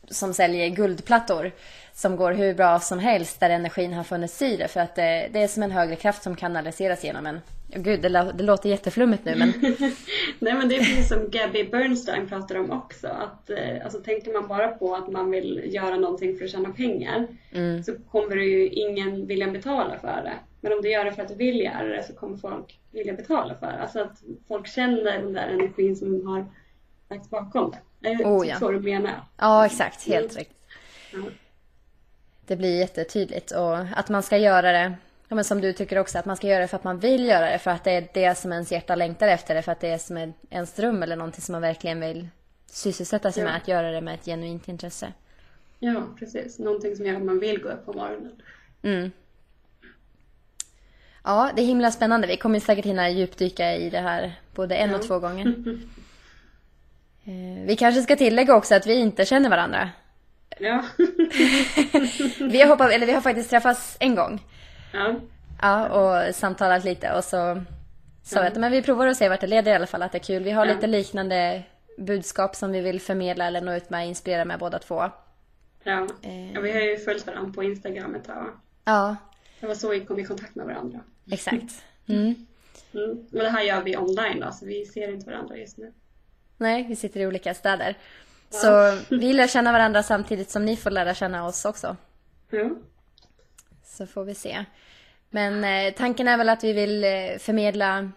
som 0.10 0.33
säljer 0.33 0.69
guldplattor. 0.69 1.51
Som 1.93 2.15
går 2.15 2.31
hur 2.31 2.53
bra 2.53 2.79
som 2.79 2.99
helst 2.99 3.39
där 3.39 3.49
energin 3.49 3.93
har 3.93 4.03
funnits 4.03 4.41
i 4.41 4.57
det. 4.57 4.67
För 4.67 4.79
att 4.79 4.95
det, 4.95 5.29
det 5.33 5.43
är 5.43 5.47
som 5.47 5.63
en 5.63 5.71
högre 5.71 5.95
kraft 5.95 6.23
som 6.23 6.36
kanaliseras 6.36 7.03
genom 7.03 7.25
en. 7.25 7.41
Oh, 7.75 7.82
gud, 7.82 8.01
det, 8.01 8.32
det 8.38 8.43
låter 8.43 8.69
jätteflummigt 8.69 9.25
nu 9.25 9.36
men... 9.36 9.53
Nej 10.39 10.53
men 10.53 10.69
det 10.69 10.75
är 10.75 10.80
precis 10.80 11.08
som 11.08 11.30
Gabby 11.30 11.63
Bernstein 11.63 12.27
pratar 12.30 12.56
om 12.56 12.71
också. 12.71 13.08
Att, 13.08 13.49
eh, 13.49 13.84
alltså, 13.84 13.99
tänker 13.99 14.34
man 14.34 14.47
bara 14.47 14.67
på 14.67 14.95
att 14.95 15.12
man 15.12 15.32
vill 15.32 15.62
göra 15.73 15.97
någonting 15.97 16.38
för 16.38 16.45
att 16.45 16.51
tjäna 16.51 16.69
pengar 16.69 17.27
Mm. 17.51 17.84
så 17.84 17.93
kommer 18.12 18.36
ju 18.36 18.67
ingen 18.69 19.27
vilja 19.27 19.47
betala 19.51 19.99
för 19.99 20.08
det. 20.23 20.34
Men 20.62 20.73
om 20.73 20.82
du 20.82 20.89
gör 20.91 21.06
det 21.06 21.12
för 21.12 21.21
att 21.21 21.27
du 21.27 21.36
vill 21.36 21.60
göra 21.62 21.84
det 21.88 22.03
så 22.03 22.13
kommer 22.13 22.38
folk 22.38 22.80
vilja 22.91 23.13
betala 23.13 23.56
för 23.56 23.67
det. 23.67 23.80
Alltså 23.80 23.99
att 23.99 24.23
folk 24.47 24.67
känner 24.67 25.03
den 25.03 25.34
där 25.34 25.47
energin 25.47 25.95
som 25.95 26.27
har 26.27 26.45
lagts 27.10 27.30
bakom 27.30 27.71
det. 27.99 28.10
Är 28.10 28.15
Oh, 28.23 28.47
ja. 28.47 28.56
så 28.60 28.71
du 28.71 28.80
menar? 28.80 29.21
Ja, 29.38 29.65
exakt. 29.65 30.08
Helt 30.08 30.32
Mm. 30.32 30.38
rätt. 30.38 30.49
Ja. 31.13 31.19
Det 32.47 32.56
blir 32.56 32.80
jättetydligt 32.80 33.51
och 33.51 33.77
att 33.77 34.10
man 34.10 34.23
ska 34.23 34.38
göra 34.38 34.71
det, 34.71 34.93
ja, 35.27 35.35
men 35.35 35.43
som 35.43 35.61
du 35.61 35.73
tycker 35.73 35.97
också, 35.99 36.19
att 36.19 36.25
man 36.25 36.37
ska 36.37 36.47
göra 36.47 36.61
det 36.61 36.67
för 36.67 36.77
att 36.77 36.83
man 36.83 36.99
vill 36.99 37.25
göra 37.25 37.49
det, 37.51 37.59
för 37.59 37.71
att 37.71 37.83
det 37.83 37.91
är 37.91 38.07
det 38.13 38.35
som 38.37 38.51
ens 38.53 38.71
hjärta 38.71 38.95
längtar 38.95 39.27
efter 39.27 39.55
det, 39.55 39.61
för 39.61 39.71
att 39.71 39.79
det 39.79 39.87
är 39.89 39.97
som 39.97 40.17
en- 40.17 40.33
ens 40.49 40.73
dröm 40.73 41.03
eller 41.03 41.15
någonting 41.15 41.41
som 41.41 41.53
man 41.53 41.61
verkligen 41.61 41.99
vill 41.99 42.27
sysselsätta 42.71 43.31
sig 43.31 43.43
Ja. 43.43 43.49
med, 43.49 43.57
att 43.57 43.67
göra 43.67 43.91
det 43.91 44.01
med 44.01 44.13
ett 44.13 44.25
genuint 44.25 44.67
intresse. 44.67 45.13
ja, 45.79 46.03
precis. 46.19 46.59
Någonting 46.59 46.95
som 46.95 47.05
gör 47.05 47.15
att 47.15 47.23
man 47.23 47.39
vill 47.39 47.61
gå 47.61 47.69
upp 47.69 47.85
på 47.85 47.93
morgonen. 47.93 48.41
Mm. 48.83 49.11
Ja, 51.23 51.51
det 51.55 51.61
är 51.61 51.65
himla 51.65 51.91
spännande. 51.91 52.27
Vi 52.27 52.37
kommer 52.37 52.59
säkert 52.59 52.85
hinna 52.85 53.09
djupdyka 53.09 53.75
i 53.75 53.89
det 53.89 53.99
här 53.99 54.33
både 54.55 54.75
en 54.75 54.89
och 54.95 54.99
Ja. 55.03 55.07
två 55.07 55.19
gånger. 55.19 55.53
Eh, 57.25 57.65
Vi 57.65 57.75
kanske 57.79 58.01
ska 58.01 58.15
tillägga 58.15 58.55
också 58.55 58.75
att 58.75 58.87
vi 58.87 58.93
inte 58.93 59.25
känner 59.25 59.49
varandra. 59.49 59.89
Ja. 60.59 60.83
Vi 62.39 62.61
har, 62.61 62.67
hoppat, 62.67 62.91
eller 62.91 63.05
vi 63.05 63.11
har 63.13 63.21
faktiskt 63.21 63.49
träffats 63.49 63.97
en 63.99 64.15
gång. 64.15 64.39
Ja. 64.93 65.15
Ja, 65.62 65.88
och 65.89 66.36
samtalat 66.36 66.84
lite 66.84 67.13
och 67.13 67.23
så 67.23 67.62
sa 68.23 68.41
vi 68.41 68.47
att 68.47 68.56
men 68.56 68.71
vi 68.71 68.82
provar 68.82 69.08
att 69.08 69.17
se 69.17 69.30
vart 69.30 69.41
det 69.41 69.47
leder 69.47 69.71
i 69.71 69.76
alla 69.76 69.88
fall, 69.88 70.02
att 70.02 70.12
det 70.12 70.17
är 70.17 70.23
kul. 70.23 70.43
Vi 70.43 70.52
har 70.52 70.65
lite 70.65 70.88
liknande 70.88 71.63
budskap 71.97 72.56
som 72.56 72.71
vi 72.71 72.82
vill 72.82 73.02
förmedla 73.02 73.47
eller 73.47 73.62
nå 73.62 73.73
ut 73.73 73.89
med, 73.89 74.08
inspirera 74.08 74.45
med 74.45 74.60
båda 74.60 74.80
två. 74.80 75.10
Ja. 75.84 76.08
ja, 76.54 76.62
vi 76.62 76.71
har 76.71 76.82
ju 76.82 76.97
följt 76.97 77.28
varandra 77.28 77.54
på 77.54 77.63
Instagram 77.63 78.15
ett 78.15 78.26
tag. 78.26 78.47
Ja. 78.84 79.15
Det 79.60 79.67
var 79.67 79.76
så 79.76 79.89
vi 79.89 80.06
kom 80.06 80.19
i 80.19 80.26
kontakt 80.26 80.56
med 80.56 80.65
varandra. 80.65 81.00
Exakt. 81.32 81.73
Mm. 82.10 82.36
Mm. 82.93 83.26
Och 83.32 83.39
det 83.39 83.50
här 83.50 83.62
gör 83.62 83.82
vi 83.82 83.97
online 83.97 84.39
då, 84.39 84.52
så 84.52 84.65
vi 84.65 84.86
ser 84.86 85.13
inte 85.13 85.26
varandra 85.32 85.58
just 85.58 85.78
nu. 85.78 85.93
Nej, 86.58 86.86
vi 86.89 86.95
sitter 86.95 87.19
i 87.19 87.28
olika 87.28 87.54
städer. 87.54 87.97
Ja. 88.52 88.58
Så 88.58 88.97
vi 89.15 89.34
lär 89.34 89.47
känna 89.47 89.71
varandra 89.71 90.04
samtidigt 90.04 90.50
som 90.50 90.65
ni 90.65 90.78
får 90.78 90.91
lära 90.91 91.13
känna 91.13 91.45
oss 91.45 91.65
också. 91.65 91.95
Ja. 92.50 92.69
Så 93.97 94.07
får 94.07 94.23
vi 94.23 94.36
se. 94.36 94.65
Men 95.29 95.63
eh, 95.63 95.93
tanken 95.93 96.27
är 96.27 96.38
väl 96.38 96.49
att 96.49 96.63
vi 96.63 96.73
vill 96.73 97.03
eh, 97.03 97.38
förmedla... 97.39 98.12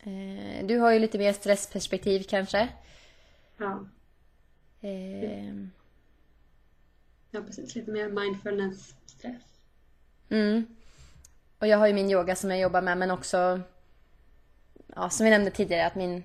Eh, 0.00 0.66
du 0.66 0.78
har 0.78 0.92
ju 0.92 0.98
lite 0.98 1.18
mer 1.18 1.32
stressperspektiv 1.32 2.24
kanske. 2.28 2.68
Ja. 3.58 3.86
Eh, 4.80 5.54
ja, 7.30 7.40
precis. 7.46 7.74
Lite 7.74 7.90
mer 7.90 8.08
mindfulness-stress. 8.08 9.42
Mm. 10.28 10.66
Och 11.58 11.66
jag 11.66 11.78
har 11.78 11.86
ju 11.86 11.92
min 11.92 12.10
yoga 12.10 12.36
som 12.36 12.50
jag 12.50 12.60
jobbar 12.60 12.82
med 12.82 12.98
men 12.98 13.10
också... 13.10 13.60
Ja, 14.94 15.10
som 15.10 15.24
vi 15.24 15.30
nämnde 15.30 15.50
tidigare 15.50 15.86
att 15.86 15.94
min 15.94 16.22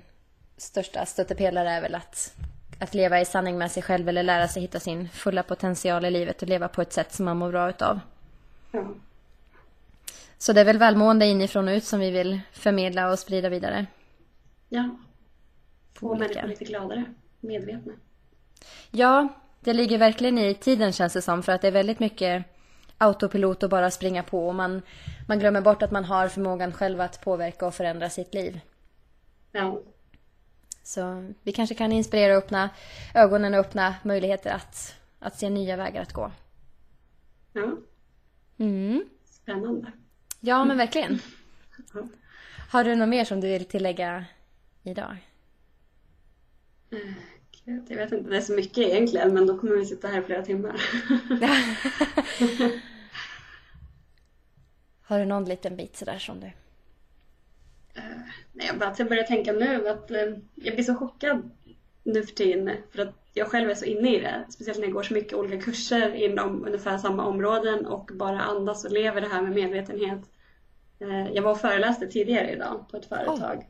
största 0.58 1.06
stöttepelare 1.06 1.70
är 1.70 1.82
väl 1.82 1.96
att, 1.96 2.36
att 2.80 2.94
leva 2.94 3.22
i 3.22 3.26
sanning 3.26 3.58
med 3.58 3.72
sig 3.72 3.84
själv 3.84 4.10
eller 4.10 4.24
lära 4.24 4.48
sig 4.48 4.62
hitta 4.62 4.80
sin 4.80 5.10
fulla 5.10 5.44
potential 5.44 6.06
i 6.06 6.12
livet 6.12 6.42
och 6.42 6.48
leva 6.48 6.68
på 6.68 6.82
ett 6.82 6.94
sätt 6.94 7.14
som 7.14 7.26
man 7.26 7.38
mår 7.38 7.52
bra 7.52 7.70
utav. 7.70 8.00
Ja. 8.74 8.96
Så 10.38 10.54
det 10.54 10.62
är 10.62 10.66
väl 10.66 10.78
välmående 10.78 11.26
inifrån 11.26 11.68
och 11.68 11.72
ut 11.72 11.84
som 11.84 12.00
vi 12.00 12.12
vill 12.12 12.42
förmedla 12.52 13.12
och 13.12 13.20
sprida 13.20 13.50
vidare. 13.50 13.86
Ja. 14.70 14.90
Få 15.94 16.16
människor 16.16 16.48
lite 16.48 16.66
gladare, 16.66 17.06
medvetna. 17.40 17.94
Ja, 18.92 19.28
det 19.60 19.74
ligger 19.74 19.98
verkligen 19.98 20.38
i 20.38 20.56
tiden 20.56 20.92
känns 20.92 21.14
det 21.14 21.22
som 21.22 21.44
för 21.44 21.52
att 21.52 21.62
det 21.62 21.68
är 21.68 21.72
väldigt 21.72 22.00
mycket 22.00 22.46
autopilot 22.98 23.64
och 23.64 23.70
bara 23.70 23.92
springa 23.92 24.24
på 24.24 24.48
och 24.48 24.56
man, 24.56 24.82
man 25.28 25.40
glömmer 25.40 25.62
bort 25.62 25.82
att 25.82 25.92
man 25.92 26.06
har 26.06 26.28
förmågan 26.28 26.72
själv 26.72 27.02
att 27.02 27.22
påverka 27.22 27.68
och 27.68 27.74
förändra 27.74 28.10
sitt 28.10 28.34
liv. 28.34 28.60
Ja. 29.52 29.82
Så 30.84 31.34
vi 31.44 31.52
kanske 31.52 31.76
kan 31.76 31.92
inspirera 31.92 32.38
och 32.38 32.44
öppna 32.44 32.70
ögonen 33.14 33.54
och 33.54 33.60
öppna 33.60 33.96
möjligheter 34.04 34.52
att, 34.52 34.96
att 35.20 35.40
se 35.40 35.50
nya 35.50 35.76
vägar 35.76 36.02
att 36.02 36.14
gå. 36.14 36.32
Ja. 37.54 37.78
Mm. 38.58 39.04
Spännande. 39.26 39.92
Ja, 40.40 40.66
men 40.66 40.78
verkligen. 40.78 41.20
Ja. 41.94 42.08
Har 42.72 42.84
du 42.84 42.96
något 42.96 43.10
mer 43.10 43.26
som 43.26 43.42
du 43.42 43.48
vill 43.48 43.66
tillägga 43.66 44.26
idag? 44.84 45.16
Eh, 46.92 46.98
Jag 47.66 47.96
vet 47.98 48.12
inte, 48.12 48.30
det 48.30 48.38
är 48.38 48.42
så 48.42 48.54
mycket 48.54 48.78
egentligen 48.78 49.34
men 49.34 49.48
då 49.48 49.58
kommer 49.58 49.76
vi 49.76 49.86
sitta 49.86 50.08
här 50.08 50.22
i 50.22 50.26
flera 50.26 50.42
timmar. 50.46 50.82
Har 55.02 55.20
du 55.20 55.26
någon 55.26 55.46
liten 55.46 55.76
bit 55.76 55.98
sådär 55.98 56.20
som 56.20 56.40
du... 56.40 56.48
Eh, 56.48 56.54
Nej, 58.54 58.68
jag 58.68 58.80
bara 58.80 59.06
börjar 59.06 59.24
tänka 59.24 59.52
nu 59.52 59.88
att 59.90 60.12
eh, 60.12 60.18
jag 60.56 60.74
blir 60.76 60.84
så 60.84 60.96
chockad 60.96 61.50
nu 62.04 62.24
för 62.24 62.34
tiden 62.36 62.70
för 62.92 63.02
att 63.02 63.14
jag 63.34 63.48
själv 63.48 63.70
är 63.70 63.76
så 63.76 63.86
inne 63.86 64.16
i 64.16 64.20
det. 64.20 64.46
Speciellt 64.50 64.80
när 64.80 64.86
jag 64.86 64.94
går 64.94 65.04
så 65.04 65.14
mycket 65.14 65.34
olika 65.34 65.62
kurser 65.66 66.14
inom 66.16 66.66
ungefär 66.66 66.98
samma 66.98 67.26
områden 67.26 67.86
och 67.86 68.10
bara 68.14 68.42
andas 68.42 68.86
och 68.86 68.92
lever 68.92 69.22
det 69.22 69.28
här 69.28 69.42
med 69.42 69.52
medvetenhet. 69.56 70.20
Eh, 71.00 71.32
Jag 71.32 71.44
var 71.44 71.52
och 71.52 71.60
föreläste 71.60 72.08
tidigare 72.08 72.52
idag 72.52 72.86
på 72.92 72.98
ett 72.98 73.06
företag. 73.06 73.68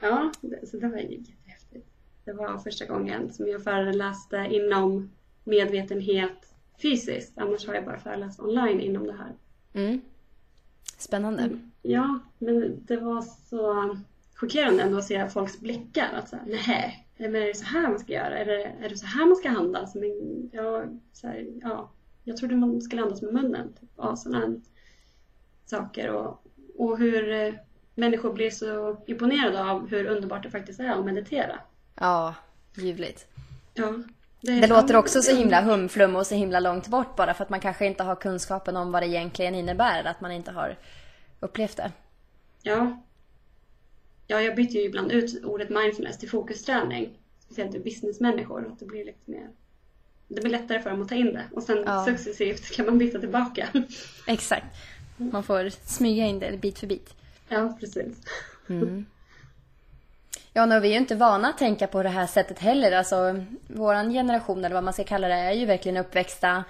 Ja, 0.00 0.32
det- 0.40 0.66
så 0.66 0.76
det 0.76 0.88
var 0.88 0.96
jättehäftigt. 0.98 1.86
Det 2.24 2.32
var 2.32 2.58
första 2.58 2.86
gången 2.86 3.32
som 3.32 3.48
jag 3.48 3.64
föreläste 3.64 4.46
inom 4.50 5.10
medvetenhet 5.44 6.52
fysiskt. 6.82 7.38
Annars 7.38 7.66
har 7.66 7.74
jag 7.74 7.84
bara 7.84 7.98
föreläst 7.98 8.40
online 8.40 8.80
inom 8.80 9.06
det 9.06 9.12
här. 9.16 9.32
Mm. 9.74 10.00
Spännande. 10.98 11.58
Ja, 11.82 12.18
men 12.38 12.84
det 12.86 12.96
var 12.96 13.22
så 13.22 13.96
chockerande 14.34 14.82
ändå 14.82 14.98
att 14.98 15.04
se 15.04 15.28
folks 15.28 15.60
blickar. 15.60 16.08
Att 16.14 16.28
så 16.28 16.36
här, 16.36 16.92
nej, 17.16 17.28
men 17.30 17.42
är 17.42 17.46
det 17.46 17.54
så 17.54 17.64
här 17.64 17.88
man 17.88 17.98
ska 17.98 18.12
göra? 18.12 18.38
Är 18.38 18.44
det, 18.44 18.62
är 18.82 18.88
det 18.88 18.96
så 18.96 19.06
här 19.06 19.26
man 19.26 19.36
ska 19.36 19.48
andas? 19.48 19.94
Men, 19.94 20.10
ja, 20.52 20.84
så 21.12 21.26
här, 21.26 21.46
ja, 21.62 21.90
jag 22.24 22.36
trodde 22.36 22.56
man 22.56 22.80
skulle 22.80 23.02
andas 23.02 23.22
med 23.22 23.34
munnen. 23.34 23.72
Typ, 23.80 23.88
ja, 23.96 24.16
sådana 24.16 24.56
saker. 25.66 26.08
Och, 26.10 26.42
och 26.78 26.98
hur 26.98 27.32
eh, 27.32 27.54
människor 27.94 28.32
blir 28.32 28.50
så 28.50 28.96
imponerade 29.06 29.70
av 29.70 29.88
hur 29.88 30.06
underbart 30.06 30.42
det 30.42 30.50
faktiskt 30.50 30.80
är 30.80 30.88
att 30.88 31.04
meditera. 31.04 31.58
Ja, 32.00 32.34
ljuvligt. 32.76 33.26
Ja, 33.74 33.92
Det 34.40 34.52
är- 34.52 34.68
låter 34.68 34.96
också 34.96 35.22
så 35.22 35.36
himla 35.36 35.60
humflum 35.62 36.16
och 36.16 36.26
så 36.26 36.34
himla 36.34 36.60
långt 36.60 36.88
bort 36.88 37.16
bara 37.16 37.34
för 37.34 37.44
att 37.44 37.50
man 37.50 37.60
kanske 37.60 37.86
inte 37.86 38.02
har 38.02 38.16
kunskapen 38.16 38.76
om 38.76 38.92
vad 38.92 39.02
det 39.02 39.06
egentligen 39.06 39.54
innebär. 39.54 40.04
Att 40.04 40.20
man 40.20 40.32
inte 40.32 40.50
har 40.52 40.76
upplevt 41.40 41.76
det. 41.76 41.92
Ja. 42.62 43.02
Ja, 44.26 44.40
jag 44.42 44.56
byter 44.56 44.76
ju 44.76 44.82
ibland 44.82 45.12
ut 45.12 45.44
ordet 45.44 45.70
mindfulness 45.70 46.18
till 46.18 46.30
fokusträning. 46.30 47.10
Speciellt 47.44 47.72
till 47.72 47.80
businessmänniskor. 47.82 48.66
Att 48.72 48.78
det 48.78 48.84
blir 48.86 49.04
lite 49.04 49.30
mer... 49.30 49.48
Det 50.28 50.40
blir 50.40 50.50
lättare 50.50 50.80
för 50.80 50.90
dem 50.90 51.02
att 51.02 51.08
ta 51.08 51.14
in 51.14 51.32
det. 51.32 51.44
Och 51.52 51.62
sen 51.62 51.82
Ja. 51.86 52.04
successivt 52.04 52.70
kan 52.76 52.86
man 52.86 52.98
byta 52.98 53.18
tillbaka. 53.18 53.68
Exakt. 54.26 54.66
Man 55.16 55.42
får 55.42 55.70
smyga 55.88 56.24
in 56.24 56.38
det 56.38 56.60
bit 56.60 56.78
för 56.78 56.86
bit. 56.86 57.14
Ja, 57.48 57.76
precis. 57.80 58.16
Ja, 60.52 60.66
nu, 60.66 60.80
vi 60.80 60.88
är 60.88 60.92
ju 60.92 60.98
inte 60.98 61.14
vana 61.14 61.48
att 61.48 61.58
tänka 61.58 61.86
på 61.86 62.02
det 62.02 62.08
här 62.08 62.26
sättet 62.26 62.58
heller. 62.58 62.92
Alltså, 62.92 63.44
våran 63.68 64.10
generation, 64.12 64.64
eller 64.64 64.74
vad 64.74 64.84
man 64.84 64.92
ska 64.92 65.04
kalla 65.04 65.28
det, 65.28 65.34
är 65.34 65.52
ju 65.52 65.66
verkligen 65.66 65.96
uppväxta 65.96 66.64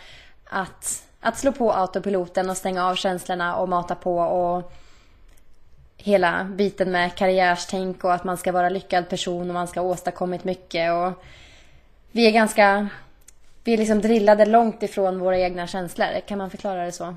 att, 0.44 1.04
att 1.20 1.38
slå 1.38 1.52
på 1.52 1.72
autopiloten 1.72 2.50
och 2.50 2.56
stänga 2.56 2.86
av 2.86 2.94
känslorna 2.94 3.56
och 3.56 3.68
mata 3.68 3.94
på 3.94 4.18
och 4.18 4.72
hela 5.96 6.44
biten 6.44 6.90
med 6.92 7.14
karriärstänk 7.14 8.04
och 8.04 8.14
att 8.14 8.24
man 8.24 8.36
ska 8.36 8.52
vara 8.52 8.68
lyckad 8.68 9.08
person 9.08 9.48
och 9.48 9.54
man 9.54 9.68
ska 9.68 9.80
ha 9.80 9.88
åstadkommit 9.88 10.44
mycket 10.44 10.92
och 10.92 11.12
vi 12.12 12.26
är 12.26 12.32
ganska, 12.32 12.88
vi 13.64 13.72
är 13.72 13.78
liksom 13.78 14.00
drillade 14.00 14.46
långt 14.46 14.82
ifrån 14.82 15.18
våra 15.18 15.38
egna 15.38 15.66
känslor. 15.66 16.06
Kan 16.26 16.38
man 16.38 16.50
förklara 16.50 16.84
det 16.84 16.92
så? 16.92 17.14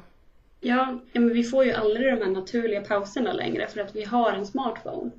Ja, 0.62 1.00
men 1.14 1.34
vi 1.34 1.44
får 1.44 1.66
ju 1.66 1.72
aldrig 1.74 2.14
de 2.14 2.24
här 2.26 2.32
naturliga 2.32 2.82
pauserna 2.82 3.34
längre 3.34 3.68
för 3.68 3.82
att 3.82 3.96
vi 3.96 4.04
har 4.04 4.34
en 4.34 4.46
smartphone. 4.46 5.12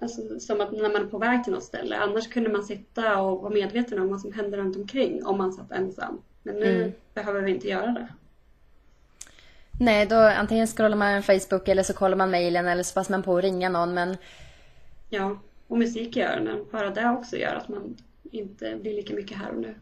Alltså 0.00 0.40
som 0.40 0.60
att 0.60 0.72
när 0.72 0.82
man 0.82 0.96
är 0.96 1.06
på 1.06 1.18
väg 1.18 1.44
till 1.44 1.52
något 1.52 1.64
ställe. 1.64 1.96
Annars 1.96 2.28
kunde 2.28 2.50
man 2.50 2.64
sitta 2.64 3.20
och 3.20 3.42
vara 3.42 3.54
medveten 3.54 3.98
om 4.00 4.08
vad 4.08 4.20
som 4.20 4.32
händer 4.32 4.58
runt 4.58 4.76
omkring 4.76 5.26
om 5.26 5.38
man 5.38 5.52
satt 5.52 5.72
ensam. 5.72 6.22
Men 6.42 6.54
nu 6.54 6.76
Mm. 6.80 6.92
behöver 7.14 7.40
vi 7.40 7.50
inte 7.50 7.68
göra 7.68 7.86
det. 7.86 8.08
Nej, 9.80 10.06
då 10.06 10.16
antingen 10.16 10.66
scrollar 10.66 10.96
man 10.96 11.22
Facebook 11.22 11.68
eller 11.68 11.82
så 11.82 11.92
kollar 11.92 12.16
man 12.16 12.30
mejlen 12.30 12.68
eller 12.68 12.82
så 12.82 12.94
passar 12.94 13.10
man 13.14 13.22
på 13.22 13.36
att 13.36 13.44
ringa 13.44 13.68
någon 13.68 13.94
men 13.94 14.16
Ja, 15.08 15.38
och 15.68 15.78
musik 15.78 16.16
gör 16.16 16.40
det. 16.40 16.64
Bara 16.72 16.90
det 16.90 17.08
också 17.10 17.36
gör 17.36 17.54
att 17.54 17.68
man 17.68 17.96
inte 18.32 18.76
blir 18.76 18.94
lika 18.94 19.14
mycket 19.14 19.38
här 19.38 19.48
och 19.50 19.60
nu. 19.60 19.74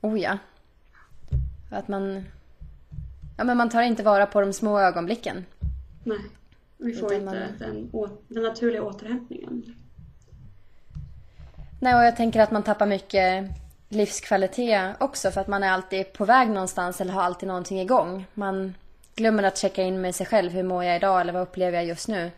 Oh 0.00 0.20
ja. 0.20 0.38
Att 1.70 1.88
man... 1.88 2.24
Ja, 3.36 3.44
men 3.44 3.56
man 3.56 3.68
tar 3.70 3.82
inte 3.82 4.02
vara 4.02 4.26
på 4.26 4.40
de 4.40 4.52
små 4.52 4.80
ögonblicken. 4.80 5.44
Nej, 6.04 6.18
vi 6.78 6.94
får 6.94 7.12
Utan 7.14 7.28
inte 7.28 7.38
man- 7.40 7.58
den, 7.58 7.90
å- 7.92 8.08
den 8.28 8.42
naturliga 8.42 8.82
återhämtningen. 8.82 9.74
Nej, 11.80 11.94
och 11.94 12.04
jag 12.04 12.16
tänker 12.16 12.40
att 12.40 12.50
man 12.50 12.62
tappar 12.62 12.86
mycket 12.86 13.44
livskvalitet 13.88 14.96
också 15.00 15.30
för 15.30 15.40
att 15.40 15.46
man 15.46 15.62
är 15.62 15.70
alltid 15.70 16.12
på 16.12 16.24
väg 16.24 16.48
någonstans 16.48 17.00
eller 17.00 17.12
har 17.12 17.22
alltid 17.22 17.46
någonting 17.48 17.80
igång. 17.80 18.26
Man 18.34 18.74
glömmer 19.18 19.42
att 19.42 19.58
checka 19.58 19.82
in 19.82 20.00
med 20.00 20.14
sig 20.14 20.26
själv. 20.26 20.52
Hur 20.52 20.62
mår 20.62 20.84
jag 20.84 20.96
idag 20.96 21.20
eller 21.20 21.32
vad 21.32 21.42
upplever 21.42 21.76
jag 21.78 21.86
just 21.86 22.08
nu? 22.08 22.30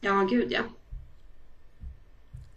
Ja, 0.00 0.26
gud 0.30 0.52
ja. 0.52 0.60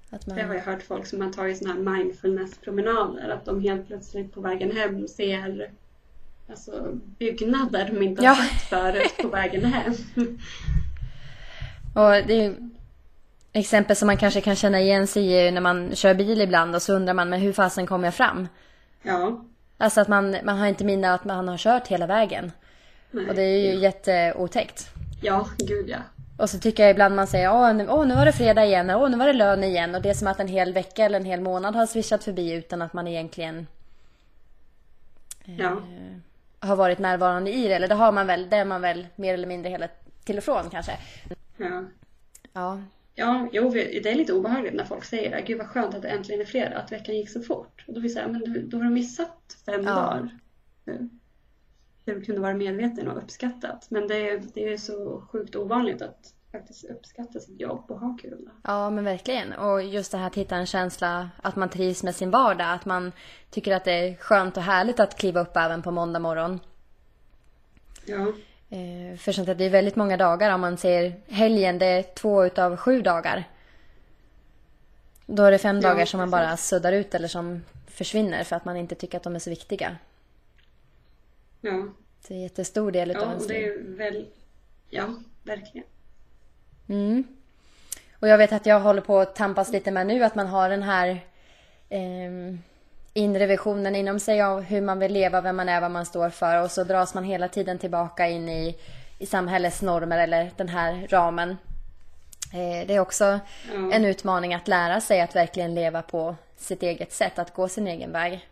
Att 0.10 0.26
Det 0.26 0.32
har 0.32 0.48
man... 0.48 0.56
jag 0.58 0.64
hört 0.64 0.84
folk 0.84 1.06
som 1.06 1.22
har 1.22 1.30
tagit 1.32 1.58
såna 1.58 1.74
här 1.74 1.80
mindfulness-promenader. 1.80 3.30
Att 3.30 3.46
de 3.46 3.62
helt 3.62 3.88
plötsligt 3.88 4.34
på 4.34 4.42
vägen 4.42 4.72
hem 4.78 5.08
ser 5.08 5.70
alltså, 6.50 6.88
byggnader 7.20 7.90
de 7.94 8.04
inte 8.06 8.22
har 8.22 8.28
Ja. 8.28 8.36
sett 8.36 8.62
förut 8.70 9.18
på 9.22 9.28
vägen 9.28 9.66
hem. 9.66 9.94
Och 11.96 12.28
det 12.28 12.34
är 12.34 12.44
ju 12.44 12.56
exempel 13.54 13.96
som 13.96 14.06
man 14.08 14.18
kanske 14.18 14.42
kan 14.42 14.56
känna 14.56 14.82
igen 14.82 15.08
sig 15.08 15.32
i 15.32 15.52
när 15.52 15.62
man 15.62 15.96
kör 15.96 16.14
bil 16.14 16.42
ibland 16.42 16.76
och 16.76 16.82
så 16.82 16.94
undrar 16.94 17.14
man 17.14 17.30
men 17.30 17.40
hur 17.42 17.54
fasen 17.54 17.88
kommer 17.88 18.08
jag 18.08 18.16
fram? 18.16 18.48
Ja, 19.04 19.46
Alltså 19.78 20.02
att 20.02 20.08
man, 20.08 20.36
man 20.44 20.58
har 20.58 20.68
inte 20.68 20.86
minne 20.86 21.14
att 21.14 21.26
man 21.26 21.48
har 21.48 21.58
kört 21.58 21.88
hela 21.88 22.08
vägen. 22.08 22.52
Nej. 23.16 23.30
Och 23.30 23.36
det 23.36 23.42
är 23.42 23.74
ju 23.74 23.80
jätteotäckt. 23.80 24.90
ja, 25.22 25.48
gud 25.58 25.90
ja. 25.90 25.98
Och 26.38 26.50
så 26.50 26.60
tycker 26.60 26.84
jag 26.84 26.92
ibland 26.92 27.16
man 27.16 27.28
säger 27.28 27.52
åh 27.54 27.74
nu, 27.74 27.88
åh, 27.90 28.08
nu 28.08 28.16
var 28.16 28.26
det 28.26 28.32
fredag 28.34 28.66
igen, 28.66 28.90
åh 28.90 29.10
nu 29.10 29.18
var 29.18 29.28
det 29.28 29.34
lön 29.34 29.64
igen. 29.64 29.96
Och 29.96 30.02
det 30.02 30.10
är 30.10 30.14
som 30.14 30.28
att 30.28 30.40
en 30.40 30.48
hel 30.48 30.74
vecka 30.74 31.06
eller 31.06 31.20
en 31.20 31.26
hel 31.26 31.42
månad 31.42 31.76
har 31.76 31.86
swishat 31.86 32.24
förbi 32.24 32.52
utan 32.54 32.82
att 32.82 32.94
man 32.94 33.08
egentligen 33.08 33.68
Ja, 35.46 35.82
har 36.60 36.76
varit 36.76 37.00
närvarande 37.00 37.52
i 37.54 37.68
det. 37.68 37.74
Eller 37.76 37.88
det 37.88 37.96
har 37.96 38.12
man 38.12 38.28
väl, 38.28 38.50
det 38.50 38.56
är 38.58 38.66
man 38.66 38.82
väl 38.82 39.08
mer 39.16 39.34
eller 39.34 39.48
mindre 39.48 39.70
hela 39.70 39.88
till 40.24 40.38
och 40.38 40.44
från 40.44 40.70
kanske. 40.70 40.92
Ja. 41.58 41.84
Ja, 42.54 42.82
Ja, 43.18 43.50
jo, 43.52 43.70
det 43.70 44.10
är 44.12 44.16
lite 44.16 44.34
obehagligt 44.34 44.74
när 44.74 44.86
folk 44.86 45.04
säger 45.06 45.32
det. 45.32 45.42
Gud 45.42 45.58
vad 45.58 45.68
skönt 45.68 45.96
att 45.96 46.02
det 46.02 46.08
äntligen 46.10 46.42
är 46.42 46.46
fredag, 46.46 46.78
att 46.78 46.92
veckan 46.92 47.16
gick 47.16 47.30
så 47.30 47.42
fort. 47.42 47.84
Och 47.88 47.94
då 47.94 48.00
vill 48.00 48.12
jag 48.12 48.18
säga, 48.18 48.28
men 48.28 48.42
du, 48.54 48.62
då 48.62 48.78
har 48.78 48.84
du 48.84 48.90
missat 48.90 49.58
fem 49.66 49.84
Ja. 49.84 49.90
dagar. 49.96 50.30
Nu. 50.86 51.10
Du 52.06 52.22
kunde 52.22 52.42
vara 52.42 52.54
medveten 52.54 53.08
och 53.08 53.18
uppskattat. 53.18 53.88
Men 53.90 54.08
det, 54.08 54.30
är- 54.30 54.42
det 54.54 54.74
är 54.74 54.78
så 54.78 55.22
sjukt 55.32 55.56
ovanligt 55.56 56.02
att 56.02 56.34
faktiskt 56.52 56.86
uppskatta 56.86 57.40
sitt 57.40 57.60
jobb 57.62 57.84
och 57.92 58.00
ha 58.00 58.18
kul. 58.22 58.50
Ja, 58.64 58.90
men 58.90 59.04
verkligen. 59.04 59.54
Och 59.54 59.84
just 59.84 60.12
det 60.12 60.18
här 60.18 60.28
att 60.28 60.36
hitta 60.36 60.56
en 60.56 60.66
känsla 60.66 61.30
att 61.44 61.56
man 61.56 61.70
trivs 61.70 62.04
med 62.04 62.16
sin 62.16 62.32
vardag. 62.32 62.74
Att 62.74 62.86
man 62.86 63.12
tycker 63.50 63.76
att 63.76 63.84
det 63.86 63.92
är 63.92 64.16
skönt 64.16 64.58
och 64.58 64.64
härligt 64.64 65.00
att 65.00 65.18
kliva 65.18 65.40
upp 65.42 65.58
även 65.58 65.82
på 65.82 65.92
måndag 65.92 66.20
morgon. 66.20 66.60
Ja, 68.06 68.34
Eh, 68.70 69.18
för 69.18 69.32
sånt 69.32 69.50
att 69.50 69.58
det 69.58 69.64
är 69.66 69.70
väldigt 69.70 69.96
många 69.96 70.18
dagar 70.18 70.54
om 70.54 70.62
man 70.62 70.78
ser 70.78 71.14
helgen, 71.28 71.80
det 71.80 71.86
är 71.86 72.02
två 72.04 72.46
utav 72.46 72.78
sju 72.78 73.02
dagar. 73.02 73.44
Då 75.26 75.44
är 75.44 75.52
det 75.52 75.58
fem 75.58 75.80
Ja, 75.80 75.90
dagar 75.90 76.06
som 76.06 76.18
man 76.18 76.32
bara 76.32 76.58
suddar 76.58 76.92
ut 76.94 77.16
eller 77.16 77.28
som 77.28 77.62
försvinner 77.88 78.44
för 78.44 78.56
att 78.56 78.66
man 78.66 78.78
inte 78.78 78.96
tycker 78.96 79.18
att 79.18 79.24
de 79.24 79.36
är 79.36 79.40
så 79.40 79.50
viktiga. 79.50 79.96
Ja. 81.62 81.88
Det 82.28 82.34
är 82.34 82.36
en 82.38 82.42
jättestor 82.44 82.92
del 82.92 83.10
ja 83.12 83.22
ens 83.22 83.44
och 83.44 83.50
det 83.50 83.66
är 83.66 83.78
liv. 83.78 83.98
väl... 83.98 84.26
Ja, 84.90 85.16
verkligen. 85.44 85.88
Mm. 86.90 87.24
Och 88.20 88.28
jag 88.28 88.38
vet 88.38 88.54
att 88.54 88.66
jag 88.66 88.80
håller 88.80 89.02
på 89.02 89.20
att 89.20 89.36
tampas 89.36 89.72
lite 89.72 89.92
med 89.92 90.08
nu 90.08 90.24
att 90.24 90.36
man 90.36 90.48
har 90.48 90.70
den 90.70 90.84
här 90.84 91.10
eh, 91.90 92.56
inre 93.14 93.46
visionen 93.48 93.96
inom 93.96 94.20
sig 94.20 94.42
av 94.42 94.62
hur 94.62 94.82
man 94.82 95.00
vill 95.00 95.14
leva, 95.14 95.42
vem 95.42 95.56
man 95.56 95.70
är, 95.70 95.82
vad 95.82 95.92
man 95.92 96.06
står 96.06 96.30
för 96.30 96.64
och 96.64 96.72
så 96.72 96.84
dras 96.84 97.14
man 97.14 97.24
hela 97.24 97.48
tiden 97.48 97.80
tillbaka 97.80 98.28
in 98.28 98.50
i, 98.50 98.78
i 99.20 99.26
samhällets 99.26 99.82
normer 99.82 100.18
eller 100.20 100.52
den 100.56 100.70
här 100.70 101.08
ramen. 101.10 101.50
Eh, 102.54 102.88
det 102.88 102.96
är 102.96 103.00
också 103.00 103.40
Ja. 103.74 103.92
en 103.92 104.06
utmaning 104.06 104.54
att 104.54 104.68
lära 104.68 105.02
sig 105.02 105.22
att 105.22 105.36
verkligen 105.36 105.76
leva 105.76 106.02
på 106.02 106.36
sitt 106.58 106.84
eget 106.84 107.12
sätt, 107.14 107.40
att 107.40 107.54
gå 107.54 107.68
sin 107.68 107.88
egen 107.88 108.12
väg. 108.12 108.48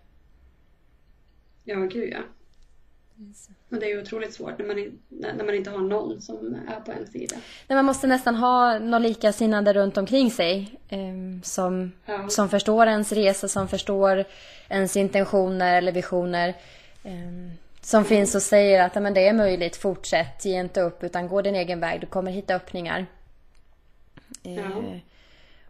Ja, 1.64 1.76
gud 1.76 2.14
ja. 2.14 2.20
Och 3.70 3.80
det 3.80 3.86
är 3.86 3.90
ju 3.90 4.02
otroligt 4.02 4.34
svårt 4.34 4.58
när 4.60 4.66
man, 4.66 5.00
när 5.38 5.44
man 5.46 5.56
inte 5.56 5.70
har 5.70 5.78
någon 5.78 6.22
som 6.22 6.58
är 6.68 6.80
på 6.80 6.92
en 6.92 7.08
sida. 7.08 7.36
Nej, 7.68 7.76
man 7.76 7.86
måste 7.86 8.08
nästan 8.08 8.36
ha 8.36 8.80
några 8.80 9.00
likasinnade 9.00 9.74
runt 9.74 9.98
omkring 9.98 10.32
sig 10.32 10.80
eh, 10.90 11.42
som, 11.44 11.92
Ja. 12.06 12.30
som 12.30 12.50
förstår 12.50 12.88
ens 12.88 13.12
resa, 13.12 13.48
som 13.48 13.68
förstår 13.68 14.24
ens 14.70 14.98
intentioner 14.98 15.76
eller 15.78 15.92
visioner. 15.92 16.50
Eh, 17.04 17.52
som 17.82 18.06
finns 18.06 18.36
och 18.36 18.42
säger 18.42 18.84
att 18.84 18.96
men 18.96 19.14
det 19.14 19.28
är 19.28 19.34
möjligt, 19.34 19.76
fortsätt, 19.76 20.46
ge 20.46 20.60
inte 20.60 20.82
upp 20.82 21.04
utan 21.04 21.28
gå 21.28 21.42
din 21.42 21.56
egen 21.56 21.80
väg, 21.80 22.02
du 22.02 22.08
kommer 22.08 22.32
hitta 22.32 22.56
öppningar. 22.56 23.06
Eh, 24.44 24.56
Ja. 24.56 24.84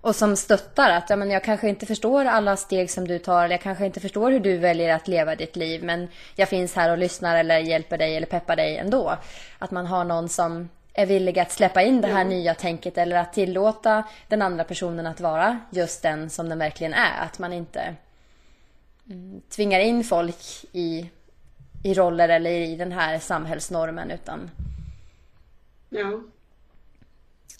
Och 0.03 0.15
som 0.15 0.35
stöttar 0.35 0.89
att 0.89 1.09
ja, 1.09 1.15
men 1.15 1.31
jag 1.31 1.43
kanske 1.43 1.69
inte 1.69 1.85
förstår 1.85 2.25
alla 2.25 2.57
steg 2.57 2.91
som 2.91 3.07
du 3.07 3.19
tar 3.19 3.45
eller 3.45 3.53
jag 3.53 3.61
kanske 3.61 3.85
inte 3.85 3.99
förstår 3.99 4.31
hur 4.31 4.39
du 4.39 4.57
väljer 4.57 4.95
att 4.95 5.07
leva 5.07 5.35
ditt 5.35 5.55
liv 5.55 5.83
men 5.83 6.07
jag 6.35 6.49
finns 6.49 6.75
här 6.75 6.91
och 6.91 6.97
lyssnar 6.97 7.35
eller 7.37 7.57
hjälper 7.59 7.97
dig 7.97 8.15
eller 8.17 8.27
peppar 8.27 8.55
dig 8.55 8.77
ändå. 8.77 9.17
Att 9.59 9.71
man 9.71 9.85
har 9.85 10.03
någon 10.03 10.29
som 10.29 10.69
är 10.93 11.05
villig 11.05 11.39
att 11.39 11.51
släppa 11.51 11.81
in 11.81 12.01
det 12.01 12.07
här 12.07 12.17
Ja. 12.23 12.23
nya 12.29 12.53
tänket 12.55 12.97
eller 12.97 13.15
att 13.15 13.33
tillåta 13.33 14.03
den 14.27 14.41
andra 14.41 14.63
personen 14.63 15.07
att 15.07 15.21
vara 15.21 15.59
just 15.69 16.01
den 16.01 16.29
som 16.29 16.49
den 16.49 16.59
verkligen 16.59 16.93
är. 16.93 17.21
Att 17.25 17.39
man 17.39 17.53
inte 17.53 17.95
mm, 19.09 19.41
tvingar 19.49 19.79
in 19.79 20.03
folk 20.03 20.65
i, 20.71 21.09
i 21.83 21.93
roller 21.93 22.29
eller 22.29 22.51
i 22.51 22.75
den 22.75 22.91
här 22.91 23.19
samhällsnormen 23.19 24.11
utan 24.11 24.51
Ja. 25.89 26.21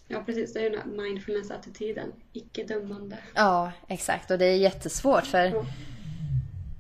Ja, 0.08 0.24
precis. 0.26 0.54
Det 0.54 0.60
är 0.60 0.64
ju 0.64 0.70
den 0.70 0.80
här 0.80 1.04
mindfulness-attityden. 1.04 2.12
Icke-dömande. 2.34 3.18
ja, 3.36 3.72
exakt 3.88 4.32
och 4.32 4.38
det 4.38 4.46
är 4.46 4.58
jättesvårt 4.58 5.26
för 5.26 5.46
Ja. 5.46 5.66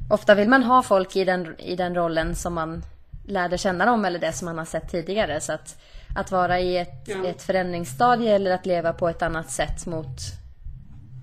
Ofta 0.10 0.36
vill 0.36 0.50
man 0.50 0.64
ha 0.64 0.84
folk 0.84 1.16
i 1.16 1.24
den, 1.24 1.60
i 1.60 1.76
den 1.76 1.96
rollen 1.96 2.36
som 2.36 2.54
man 2.54 2.84
lärde 3.28 3.58
känna 3.58 3.86
dem 3.86 4.06
eller 4.06 4.20
det 4.20 4.34
som 4.34 4.46
man 4.46 4.58
har 4.58 4.66
sett 4.66 4.90
tidigare. 4.92 5.42
Så 5.42 5.54
att, 5.54 5.82
att 6.16 6.32
vara 6.32 6.60
i 6.60 6.78
ett, 6.78 7.08
Ja. 7.08 7.26
ett 7.28 7.42
förändringsstadie 7.42 8.36
eller 8.36 8.52
att 8.52 8.66
leva 8.66 8.94
på 8.94 9.10
ett 9.10 9.22
annat 9.22 9.52
sätt 9.52 9.86
mot 9.86 10.18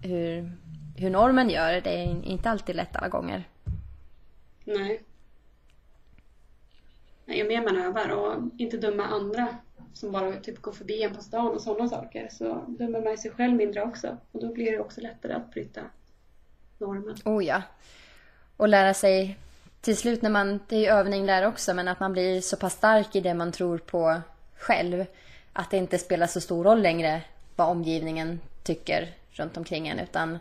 hur, 0.02 0.52
hur 0.96 1.10
normen 1.10 1.50
gör, 1.50 1.72
det 1.80 1.90
är 1.90 2.24
inte 2.24 2.50
alltid 2.50 2.76
lätt 2.76 2.96
alla 2.96 3.08
gånger. 3.08 3.44
Nej. 4.64 5.02
Ju 7.26 7.48
mer 7.48 7.62
man 7.62 7.76
övar 7.82 8.08
och 8.08 8.34
inte 8.58 8.76
döma 8.76 9.04
andra 9.06 9.48
som 9.94 10.12
bara 10.12 10.32
typ 10.32 10.62
går 10.62 10.72
förbi 10.72 11.02
en 11.02 11.14
på 11.14 11.22
stan 11.22 11.54
och 11.54 11.60
sådana 11.60 11.88
saker 11.88 12.28
så 12.32 12.64
dömer 12.68 13.00
man 13.00 13.18
sig 13.18 13.30
själv 13.30 13.54
mindre 13.54 13.82
också. 13.82 14.16
Och 14.32 14.40
då 14.40 14.52
blir 14.52 14.72
det 14.72 14.80
också 14.80 15.00
lättare 15.00 15.32
att 15.32 15.50
bryta 15.50 15.80
normen. 16.78 17.16
Oh 17.24 17.44
ja. 17.44 17.62
Och 18.56 18.68
lära 18.68 18.94
sig 18.94 19.38
till 19.80 19.96
slut 19.96 20.22
när 20.22 20.30
man, 20.30 20.60
det 20.68 20.76
är 20.76 20.80
ju 20.80 20.86
övning 20.86 21.26
där 21.26 21.46
också, 21.46 21.74
men 21.74 21.88
att 21.88 22.00
man 22.00 22.12
blir 22.12 22.40
så 22.40 22.56
pass 22.56 22.72
stark 22.72 23.16
i 23.16 23.20
det 23.20 23.34
man 23.34 23.52
tror 23.52 23.78
på 23.78 24.20
själv. 24.56 25.04
Att 25.52 25.70
det 25.70 25.76
inte 25.76 25.98
spelar 25.98 26.26
så 26.26 26.40
stor 26.40 26.64
roll 26.64 26.82
längre 26.82 27.22
vad 27.56 27.68
omgivningen 27.68 28.40
tycker 28.62 29.08
runt 29.30 29.56
omkring 29.56 29.88
en 29.88 29.98
utan 29.98 30.38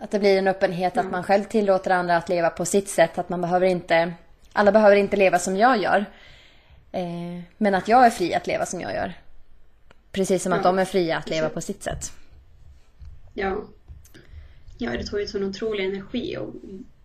att 0.00 0.10
det 0.10 0.18
blir 0.18 0.38
en 0.38 0.48
öppenhet 0.48 0.96
att 0.96 1.10
man 1.10 1.22
själv 1.22 1.44
tillåter 1.44 1.90
andra 1.90 2.16
att 2.16 2.28
leva 2.28 2.50
på 2.50 2.64
sitt 2.64 2.88
sätt. 2.88 3.18
Att 3.18 3.28
man 3.28 3.40
behöver 3.40 3.66
inte, 3.66 4.12
alla 4.52 4.72
behöver 4.72 4.96
inte 4.96 5.16
leva 5.16 5.38
som 5.38 5.56
jag 5.56 5.78
gör. 5.78 6.04
Eh, 6.92 7.40
men 7.58 7.74
att 7.74 7.88
jag 7.88 8.06
är 8.06 8.10
fri 8.10 8.34
att 8.34 8.46
leva 8.46 8.66
som 8.66 8.80
jag 8.80 8.94
gör. 8.94 9.14
Precis 10.12 10.42
som 10.42 10.52
att 10.52 10.58
Ja, 10.64 10.70
de 10.70 10.78
är 10.78 10.84
fria 10.84 11.16
att 11.18 11.30
leva 11.30 11.48
på 11.48 11.60
sitt 11.60 11.82
sätt. 11.82 12.12
Ja. 13.34 13.62
Ja, 14.78 14.90
det 14.90 15.04
tar 15.06 15.18
ju 15.18 15.26
sån 15.26 15.44
otrolig 15.44 15.84
energi 15.84 16.36
att 16.36 16.48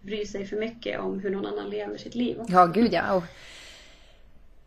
bry 0.01 0.25
sig 0.25 0.45
för 0.45 0.55
mycket 0.57 0.99
om 0.99 1.19
hur 1.19 1.29
någon 1.29 1.45
annan 1.45 1.69
lever 1.69 1.97
sitt 1.97 2.15
liv. 2.15 2.37
Ja, 2.47 2.65
gud 2.65 2.93
ja. 2.93 3.13
Och... 3.13 3.23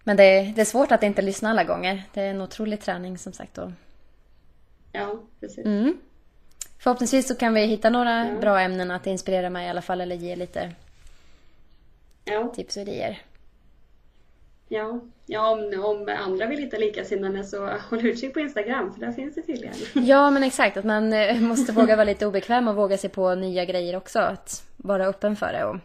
Men 0.05 0.16
det 0.16 0.24
är, 0.24 0.53
det 0.55 0.61
är 0.61 0.64
svårt 0.64 0.92
att 0.92 1.03
inte 1.03 1.22
lyssna 1.22 1.50
alla 1.50 1.64
gånger. 1.64 2.03
Det 2.14 2.20
är 2.20 2.31
en 2.31 2.40
otrolig 2.40 2.81
träning 2.81 3.18
som 3.18 3.33
sagt. 3.33 3.59
Och... 3.59 3.70
Ja, 4.92 5.20
precis. 5.40 5.66
Mm. 5.66 5.98
Förhoppningsvis 6.79 7.29
så 7.29 7.35
kan 7.35 7.55
vi 7.55 7.66
hitta 7.66 7.90
några 7.90 8.29
Ja. 8.29 8.40
bra 8.40 8.61
ämnen 8.61 8.90
att 8.90 9.07
inspirera 9.07 9.50
mig 9.50 9.66
i 9.66 9.70
alla 9.70 9.83
fall 9.83 10.00
eller 10.00 10.16
ge 10.16 10.37
lite 10.37 10.72
Ja, 12.24 12.53
tips 12.57 12.77
och 12.77 12.83
idéer. 12.83 13.22
Ja. 14.68 15.00
ja 15.27 15.50
om, 15.50 15.85
om 15.85 16.09
andra 16.18 16.46
vill 16.46 16.59
hitta 16.59 16.77
likasinnade 16.77 17.44
så 17.44 17.66
håll 17.90 18.07
utkik 18.07 18.35
på 18.35 18.40
Instagram 18.40 18.92
för 18.92 19.00
där 19.00 19.12
finns 19.12 19.35
det 19.35 19.42
tydligen. 19.42 19.74
Ja, 19.94 20.31
men 20.31 20.42
exakt. 20.42 20.77
Att 20.77 20.85
man 20.85 21.12
eh, 21.12 21.37
måste 21.40 21.72
våga 21.72 21.96
vara 21.96 22.05
lite 22.05 22.27
obekväm 22.27 22.68
och 22.68 22.74
våga 22.77 22.98
sig 22.98 23.11
på 23.11 23.35
nya 23.35 23.64
grejer 23.64 23.96
också. 23.96 24.18
Att 24.18 24.62
vara 24.77 25.07
öppen 25.07 25.37
för 25.37 25.53
det. 25.53 25.64
Och 25.64 25.77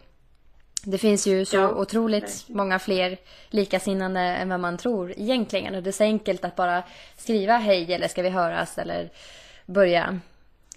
det 0.84 0.98
finns 0.98 1.26
ju 1.26 1.44
så 1.44 1.56
Ja, 1.56 1.68
otroligt 1.74 2.22
verkligen. 2.24 2.56
många 2.56 2.78
fler 2.78 3.16
likasinnande 3.50 4.20
än 4.20 4.48
vad 4.48 4.60
man 4.60 4.76
tror 4.78 5.10
egentligen. 5.16 5.74
Och 5.74 5.82
det 5.82 5.90
är 5.90 5.92
så 5.92 6.04
enkelt 6.04 6.44
att 6.44 6.56
bara 6.56 6.82
skriva 7.16 7.56
hej 7.56 7.92
eller 7.94 8.08
ska 8.08 8.22
vi 8.22 8.28
höras 8.28 8.78
eller 8.78 9.10
börja. 9.66 10.18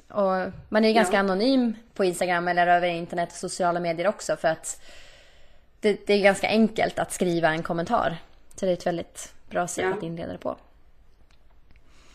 Och 0.09 0.51
man 0.69 0.83
är 0.83 0.87
ju 0.87 0.93
ganska 0.93 1.15
Ja. 1.15 1.19
anonym 1.19 1.73
på 1.93 2.05
Instagram 2.05 2.47
eller 2.47 2.67
över 2.67 2.87
internet 2.87 3.29
och 3.31 3.35
sociala 3.35 3.79
medier 3.79 4.07
också 4.07 4.35
för 4.35 4.47
att 4.47 4.81
det, 5.83 6.07
det 6.07 6.13
är 6.13 6.21
ganska 6.23 6.47
enkelt 6.47 6.99
att 6.99 7.11
skriva 7.13 7.49
en 7.49 7.63
kommentar. 7.63 8.17
Så 8.55 8.65
det 8.65 8.71
är 8.71 8.73
ett 8.73 8.85
väldigt 8.87 9.33
bra 9.49 9.67
sätt 9.67 9.85
Ja. 9.85 9.93
att 9.97 10.03
inleda 10.03 10.31
det 10.31 10.37
på. 10.37 10.55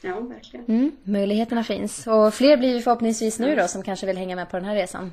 Ja, 0.00 0.20
verkligen. 0.20 0.64
Mm, 0.66 0.96
möjligheterna 1.02 1.64
finns. 1.64 2.06
Och 2.06 2.34
fler 2.34 2.56
blir 2.56 2.74
vi 2.74 2.82
förhoppningsvis 2.82 3.38
nu 3.38 3.56
då 3.56 3.68
som 3.68 3.82
kanske 3.82 4.06
vill 4.06 4.16
hänga 4.18 4.36
med 4.36 4.50
på 4.50 4.56
den 4.56 4.64
här 4.66 4.74
resan. 4.74 5.12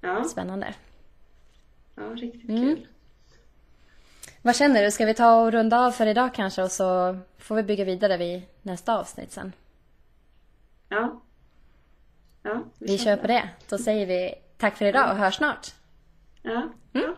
Ja, 0.00 0.24
Spännande. 0.24 0.74
ja 1.94 2.02
riktigt 2.02 2.48
Mm. 2.50 2.62
kul. 2.76 2.86
Vad 4.42 4.56
känner 4.56 4.82
du? 4.82 4.90
Ska 4.90 5.06
vi 5.06 5.14
ta 5.14 5.40
och 5.40 5.52
runda 5.52 5.78
av 5.80 5.90
för 5.90 6.06
idag 6.06 6.34
kanske 6.34 6.62
och 6.62 6.72
så 6.72 7.18
får 7.38 7.54
vi 7.56 7.62
bygga 7.62 7.84
vidare 7.84 8.16
vid 8.16 8.42
nästa 8.62 8.98
avsnitt 8.98 9.32
sen. 9.32 9.52
Ja. 10.88 11.20
Ja, 12.42 12.62
Vi 12.78 12.98
kör 12.98 13.16
på 13.16 13.26
det. 13.26 13.48
Då 13.68 13.78
säger 13.78 14.06
vi 14.06 14.34
tack 14.58 14.76
för 14.76 14.84
idag 14.84 15.10
och 15.10 15.16
hörs 15.16 15.34
snart. 15.36 15.74
Ja, 16.46 16.72
ja. 16.92 17.16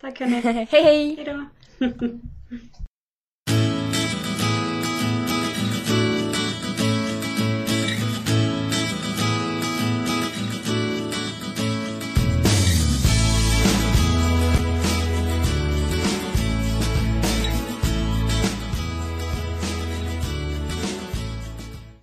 Tack 0.00 0.20
hörni. 0.20 0.40
hej 0.70 0.82
hej! 0.82 1.16
Hej 1.16 1.24
då. 1.24 1.44